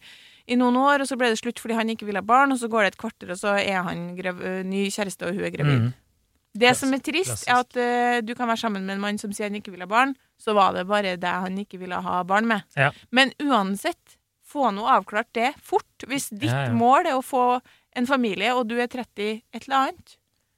[0.48, 2.60] i noen år, og så ble det slutt fordi han ikke ville ha barn, og
[2.62, 5.48] så går det et kvarter, og så er han grev, eh, ny kjæreste, og hun
[5.48, 5.86] er gravid.
[5.88, 5.94] Mm.
[6.56, 7.50] Det Klass- som er trist, klassisk.
[7.52, 9.84] er at uh, du kan være sammen med en mann som sier han ikke vil
[9.84, 12.64] ha barn, så var det bare det han ikke ville ha barn med.
[12.80, 12.92] Ja.
[13.12, 16.06] Men uansett, få noe avklart det fort.
[16.08, 16.76] Hvis ditt Ja, ja.
[16.78, 17.60] mål er å få
[17.98, 20.16] en familie, og du er 30 et eller annet,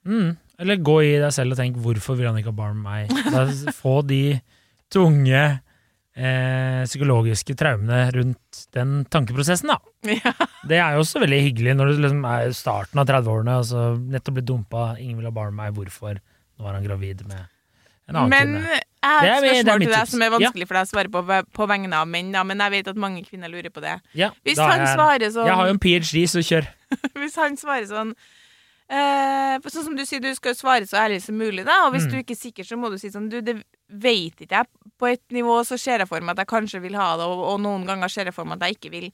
[0.07, 0.37] Mm.
[0.63, 3.73] Eller gå i deg selv og tenk hvorfor vil han ikke ha barn med meg?
[3.81, 4.37] Få de
[4.93, 5.41] tunge
[6.17, 9.80] eh, psykologiske traumene rundt den tankeprosessen, da.
[10.17, 10.32] Ja.
[10.67, 13.65] Det er jo også veldig hyggelig når du liksom er i starten av 30-årene, og
[13.67, 16.19] så nettopp blitt dumpa, ingen vil ha barn med meg, hvorfor?
[16.58, 17.43] Nå er han gravid med
[18.08, 18.78] en annen Men kvinne.
[19.04, 21.21] jeg har et spørsmål til deg som er vanskelig for deg å svare på
[21.60, 23.97] på vegne av menn, da, men jeg vet at mange kvinner lurer på det.
[24.17, 26.69] Ja, Hvis han er- svarer sånn Jeg har jo en ph.d., så kjør.
[27.19, 28.15] Hvis han svarer sånn
[28.89, 31.88] eh, Sånn som du sier, du skal jo svare så ærlig som mulig, da.
[31.88, 32.12] Og hvis Mm.
[32.12, 34.67] du ikke er sikker, så må du si sånn Du, det vet ikke jeg.
[35.00, 37.39] På et nivå så ser jeg for meg at jeg kanskje vil ha det, og,
[37.54, 39.12] og noen ganger ser jeg for meg at jeg ikke vil.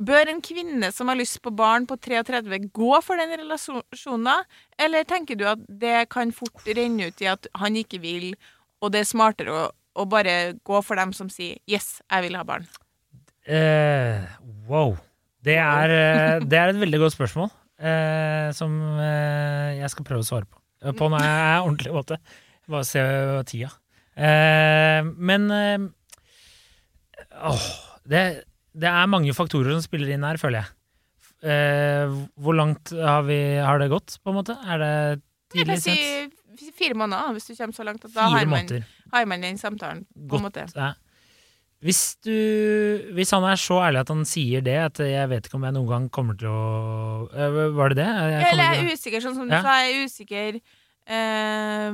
[0.00, 4.36] Bør en kvinne som har lyst på barn på 33 gå for den relasjonen, da?
[4.78, 8.34] Eller tenker du at det kan fort renne ut i at han ikke vil,
[8.80, 9.64] og det er smartere å,
[9.98, 12.68] å bare gå for dem som sier 'yes, jeg vil ha barn'?
[13.48, 14.26] Uh,
[14.68, 14.96] wow.
[15.42, 20.24] Det er, eh, det er et veldig godt spørsmål, eh, som eh, jeg skal prøve
[20.24, 20.60] å svare på.
[20.82, 22.18] Eh, På en eh, ordentlig måte.
[22.68, 23.02] Bare se
[23.48, 23.70] tida.
[24.18, 25.86] Eh, men eh,
[27.48, 27.68] åh,
[28.08, 28.24] det,
[28.74, 30.74] det er mange faktorer som spiller inn her, føler jeg.
[31.48, 34.58] Eh, hvor langt har, vi, har det gått, på en måte?
[34.66, 34.94] Er det
[35.54, 35.98] Jeg kan si
[36.74, 38.04] fire måneder, hvis du kommer så langt.
[38.04, 38.66] At da har man,
[39.12, 40.02] har man den samtalen.
[40.28, 40.66] på en måte.
[40.74, 40.92] Ja.
[41.84, 42.32] Hvis, du,
[43.14, 45.76] hvis han er så ærlig at han sier det, at jeg vet ikke om jeg
[45.76, 48.08] noen gang kommer til å Eh, Var det det?
[48.08, 49.60] Jeg Eller jeg er usikker, sånn som Ja.
[49.60, 49.76] du sa.
[49.84, 50.60] Jeg er usikker
[51.08, 51.92] Eh,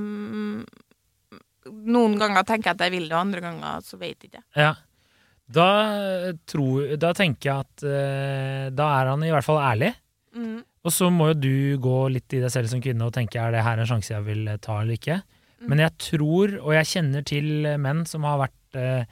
[1.64, 4.42] Noen ganger tenker jeg at jeg vil det, og andre ganger så vet jeg ikke.
[4.58, 4.72] Ja.
[5.54, 5.68] Da,
[6.48, 9.92] tror, da tenker jeg at eh, da er han i hvert fall ærlig.
[10.36, 10.58] Mm.
[10.84, 13.54] Og så må jo du gå litt i deg selv som kvinne og tenke er
[13.54, 15.18] det her en sjanse jeg vil eh, ta eller ikke.
[15.62, 15.68] Mm.
[15.72, 19.04] Men jeg tror, og jeg kjenner til menn som har vært, eh,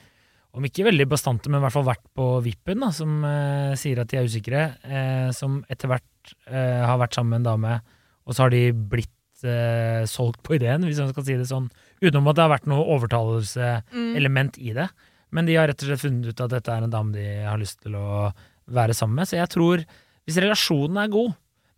[0.53, 4.03] om ikke veldig bastante, men i hvert fall vært på vippen, da, som eh, sier
[4.03, 7.78] at de er usikre, eh, som etter hvert eh, har vært sammen med en dame,
[8.26, 11.70] og så har de blitt eh, solgt på ideen, hvis man skal si det sånn,
[12.05, 14.66] utenom at det har vært noe overtalelse-element Mm.
[14.68, 14.88] i det.
[15.32, 17.59] Men de har rett og slett funnet ut at dette er en dame de har
[17.59, 18.32] lyst til å
[18.68, 19.28] være sammen med.
[19.28, 19.80] Så jeg tror,
[20.26, 21.32] hvis relasjonen er god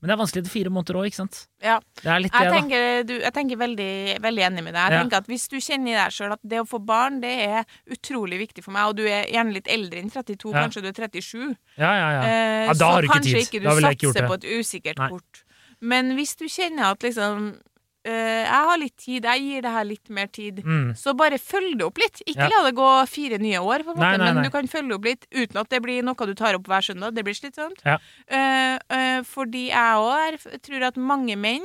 [0.04, 1.36] Men det er vanskelig til fire måneder òg, ikke sant?
[1.64, 1.78] Ja.
[2.04, 3.86] Er Jeg det, tenker, du, jeg tenker veldig,
[4.20, 4.82] veldig enig med deg.
[4.84, 4.98] Jeg Ja.
[5.00, 7.64] tenker at Hvis du kjenner i deg sjøl at det å få barn det er
[7.88, 10.60] utrolig viktig for meg, og du er gjerne litt eldre enn 32, Ja.
[10.68, 12.22] kanskje du er 37, Ja, ja, ja.
[12.28, 13.62] eh, Ja, da så har du ikke kanskje tid.
[13.62, 15.08] du ville jeg ikke gjort satser på et usikkert Nei.
[15.08, 15.42] kort.
[15.80, 17.56] Men hvis du kjenner at liksom
[18.04, 20.60] Jeg har litt tid, jeg gir det her litt mer tid.
[20.64, 20.92] Mm.
[20.98, 22.20] Så bare følg det opp litt.
[22.26, 22.50] Ikke Ja.
[22.52, 24.88] la det gå fire nye år, på en måte, Nei, nei, men du kan følge
[24.88, 27.14] det opp litt uten at det blir noe du tar opp hver søndag.
[27.14, 27.80] Det blir slitsomt.
[27.84, 27.96] Ja.
[28.28, 31.64] Uh, uh, fordi jeg òg tror at mange menn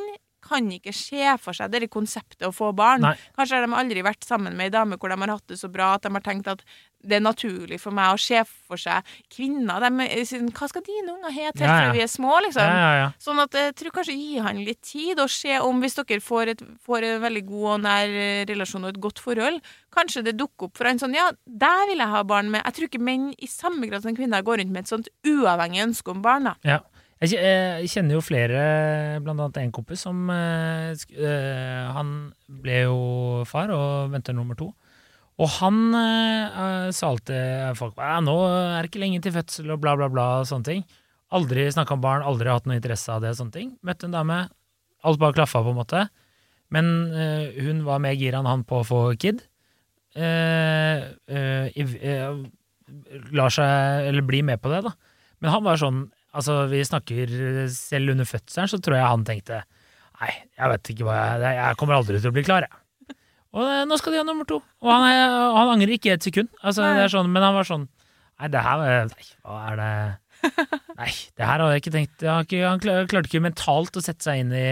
[0.49, 3.05] kan ikke se for seg det konseptet å få barn.
[3.05, 3.15] Nei.
[3.37, 5.69] Kanskje har de aldri vært sammen med ei dame hvor de har hatt det så
[5.71, 6.65] bra at de har tenkt at
[6.99, 9.79] det er naturlig for meg å se for seg kvinner.
[9.85, 11.85] De, sånn, hva skal dine unger hete Ja, ja.
[11.85, 12.73] til vi er små, liksom?
[12.75, 13.05] Ja.
[13.23, 16.53] Sånn at jeg tror kanskje gi han litt tid, og se om hvis dere får,
[16.55, 19.61] et, får en veldig god og nær eh, relasjon og et godt forhold,
[19.95, 22.65] kanskje det dukker opp for en sånn Ja, der vil jeg ha barn med.
[22.67, 25.85] Jeg tror ikke menn i samme grad som kvinner går rundt med et sånt uavhengig
[25.87, 26.57] ønske om barn, da.
[27.19, 28.59] Eh, jeg kjenner jo flere,
[29.23, 32.31] blant annet en kompis, som eh, eh, Han
[32.63, 32.99] ble jo
[33.49, 34.69] far og venter nummer to.
[35.39, 39.95] Og han eh, sa alltid folk nå er det ikke lenge til fødsel og bla,
[39.99, 40.27] bla, bla.
[40.39, 40.85] og sånne ting.
[41.35, 43.35] Aldri snakka om barn, aldri hatt noe interesse av det.
[43.35, 43.75] og sånne ting.
[43.83, 44.39] Møtte en dame,
[45.03, 46.05] alt bare klaffa, på en måte.
[46.71, 49.43] Men eh, hun var mer gira enn han på å få kid.
[50.15, 51.03] Eh,
[53.35, 54.95] lar seg, eller blir med på det, da.
[55.39, 57.31] Men han var sånn Altså, vi snakker
[57.73, 59.63] selv under fødselen, så tror jeg han tenkte
[60.19, 63.15] Nei, jeg vet ikke hva jeg Jeg kommer aldri til å bli klar, jeg.
[63.57, 64.59] Og eh, nå skal de ha nummer to.
[64.83, 66.51] Og han, er, han angrer ikke et sekund.
[66.61, 67.87] Altså, det er sånn, men han var sånn
[68.39, 69.91] Nei, det her var- Nei, hva er det
[70.99, 74.23] Nei, det her hadde jeg ikke tenkt jeg ikke, Han klarte ikke mentalt å sette
[74.23, 74.67] seg inn i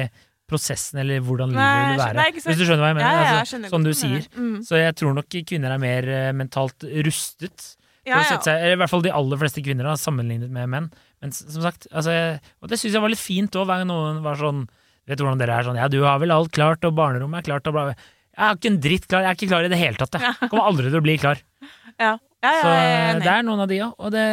[0.48, 2.16] prosessen eller hvordan livet Nei, vil være.
[2.16, 2.28] nei.
[2.38, 3.08] Hvis du skjønner hva jeg mener?
[3.10, 4.30] Ja, ja, jeg altså, som du sier.
[4.38, 4.54] Mm.
[4.64, 7.66] Så jeg tror nok kvinner er mer eh, mentalt rustet
[8.08, 8.22] ja.
[8.24, 10.88] seg, eller i hvert fall de aller fleste kvinner, da, sammenlignet med menn.
[11.24, 12.14] Men som sagt, altså,
[12.62, 14.68] og det syns jeg var litt fint òg, hver gang noen var sånn
[15.08, 17.48] Vet du hvordan dere er sånn Ja, du har vel alt klart, og barnerommet er
[17.48, 18.08] klart, og bla, bla.
[18.38, 19.24] Jeg har ikke en dritt klar.
[19.24, 20.50] Jeg er ikke klar i det hele tatt, jeg.
[20.52, 21.42] Kommer aldri til å bli klar.
[21.98, 22.12] Ja,
[22.46, 24.26] ja, ja, Så er det er noen av de òg, og det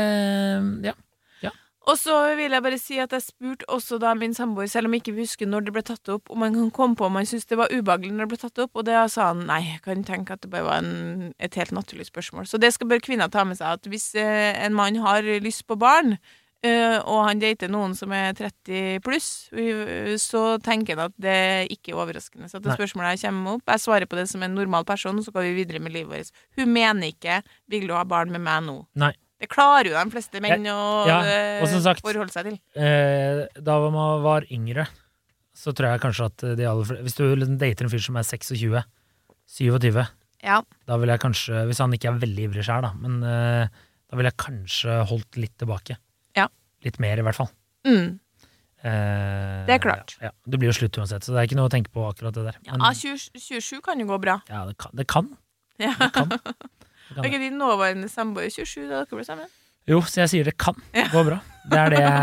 [0.84, 0.92] Ja.
[1.84, 4.94] Og så vil jeg bare si at jeg spurte også da min samboer, selv om
[4.96, 7.28] jeg ikke husker når det ble tatt opp, om han kan komme på om han
[7.28, 9.82] syntes det var ubehagelig når det ble tatt opp, og det sa han nei, jeg
[9.84, 12.48] kan tenke at det bare var en, et helt naturlig spørsmål.
[12.48, 15.66] Så det skal bare kvinner ta med seg, at hvis eh, en mann har lyst
[15.68, 16.16] på barn,
[17.04, 21.36] og han dater noen som er 30 pluss, eh, så tenker han at det
[21.74, 22.48] ikke er overraskende.
[22.48, 22.76] Så det Nei.
[22.78, 25.58] spørsmålet her kommer opp, jeg svarer på det som en normal person, så går vi
[25.64, 26.32] videre med livet vårt.
[26.56, 28.86] Hun mener ikke 'vil du ha barn med meg nå'?
[28.96, 29.12] Nei.
[29.40, 31.60] Det klarer jo de fleste menn å ja, ja.
[31.60, 32.58] og sagt- forholde seg til.
[32.80, 34.86] Eh, da man var yngre,
[35.54, 38.22] så tror jeg kanskje at de aller fleste Hvis du dater en fyr som er
[38.22, 38.84] 26,
[39.46, 40.08] 27,
[40.42, 40.62] Ja.
[40.86, 43.68] da vil jeg kanskje Hvis han ikke er veldig ivrig sjøl, da, men eh,
[44.10, 45.96] da ville jeg kanskje holdt litt tilbake.
[46.84, 47.48] Litt mer, i hvert fall.
[47.88, 48.18] Mm.
[48.84, 50.16] Eh, Det er klart.
[50.20, 50.32] Ja, ja.
[50.46, 52.44] Det blir jo slutt uansett, så det er ikke noe å tenke på akkurat det
[52.50, 52.58] der.
[52.68, 54.38] Men, ja, 27 kan jo gå bra.
[54.48, 54.90] ja, det kan.
[54.94, 55.30] Det kan.
[55.80, 55.94] Ja.
[55.98, 56.28] Det kan.
[57.04, 59.48] Det kan Er ikke din nåværende samboer 27 da dere ble sammen?
[59.86, 60.74] Jo, så jeg sier det kan
[61.12, 61.36] gå bra.
[61.68, 62.14] Det er det jeg,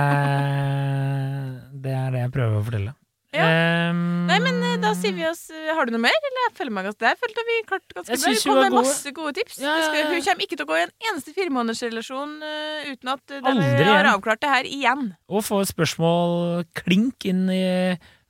[1.85, 2.93] det er det jeg prøver å fortelle.
[3.31, 3.45] Ja.
[3.47, 6.41] Ehm, Nei, men eh, da sier vi oss eh, Har du noe mer, eller?
[6.49, 7.19] Jeg føler meg ganske der.
[7.21, 8.33] Følte vi klarte ganske bra.
[8.33, 8.81] Vi kom med gode.
[8.81, 9.59] masse gode tips.
[9.61, 10.09] Ja, ja, skal, ja, ja.
[10.11, 14.09] hun kommer ikke til å gå i en eneste firemånedersrelasjon uh, uten at dere har
[14.11, 15.11] avklart det her igjen.
[15.31, 17.63] Og få et spørsmål klink inn i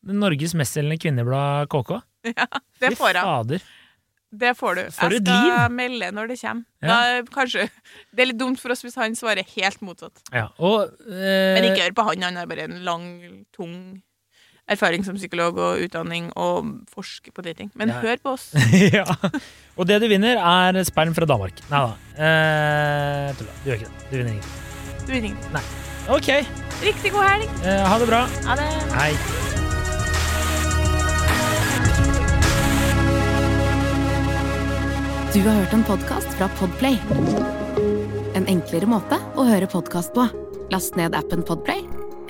[0.05, 2.01] Norges mestselgende kvinneblad KK.
[2.81, 3.61] Det Fy får hun.
[4.31, 4.83] Det får du.
[4.95, 5.73] For jeg skal liv.
[5.75, 6.63] melde når det kommer.
[6.81, 6.93] Ja.
[6.93, 7.65] Da, kanskje
[8.15, 10.21] Det er litt dumt for oss hvis han svarer helt motsatt.
[10.29, 12.29] Ja, og eh, Men ikke hør på han.
[12.29, 13.05] Han har bare en lang,
[13.55, 13.75] tung
[14.71, 17.71] erfaring som psykolog og utdanning og forsker på de ting.
[17.75, 17.99] Men Ja.
[18.03, 18.49] hør på oss.
[18.97, 19.05] ja.
[19.77, 21.59] Og det du vinner, er sperm fra Danmark.
[21.71, 21.93] Nei da.
[22.15, 23.55] Eh, tulla.
[23.63, 24.09] Du gjør ikke det.
[24.11, 24.57] Du vinner ingenting.
[25.05, 25.77] Du vinner ingenting.
[26.09, 26.31] Ok.
[26.81, 27.49] Riktig god helg.
[27.63, 28.25] Eh, ha det bra.
[28.49, 28.69] Ha det.
[28.97, 29.11] Hei.
[35.33, 36.97] Du har hørt en podkast fra Podplay.
[38.35, 40.25] En enklere måte å høre podkast på.
[40.73, 41.85] Last ned appen Podplay,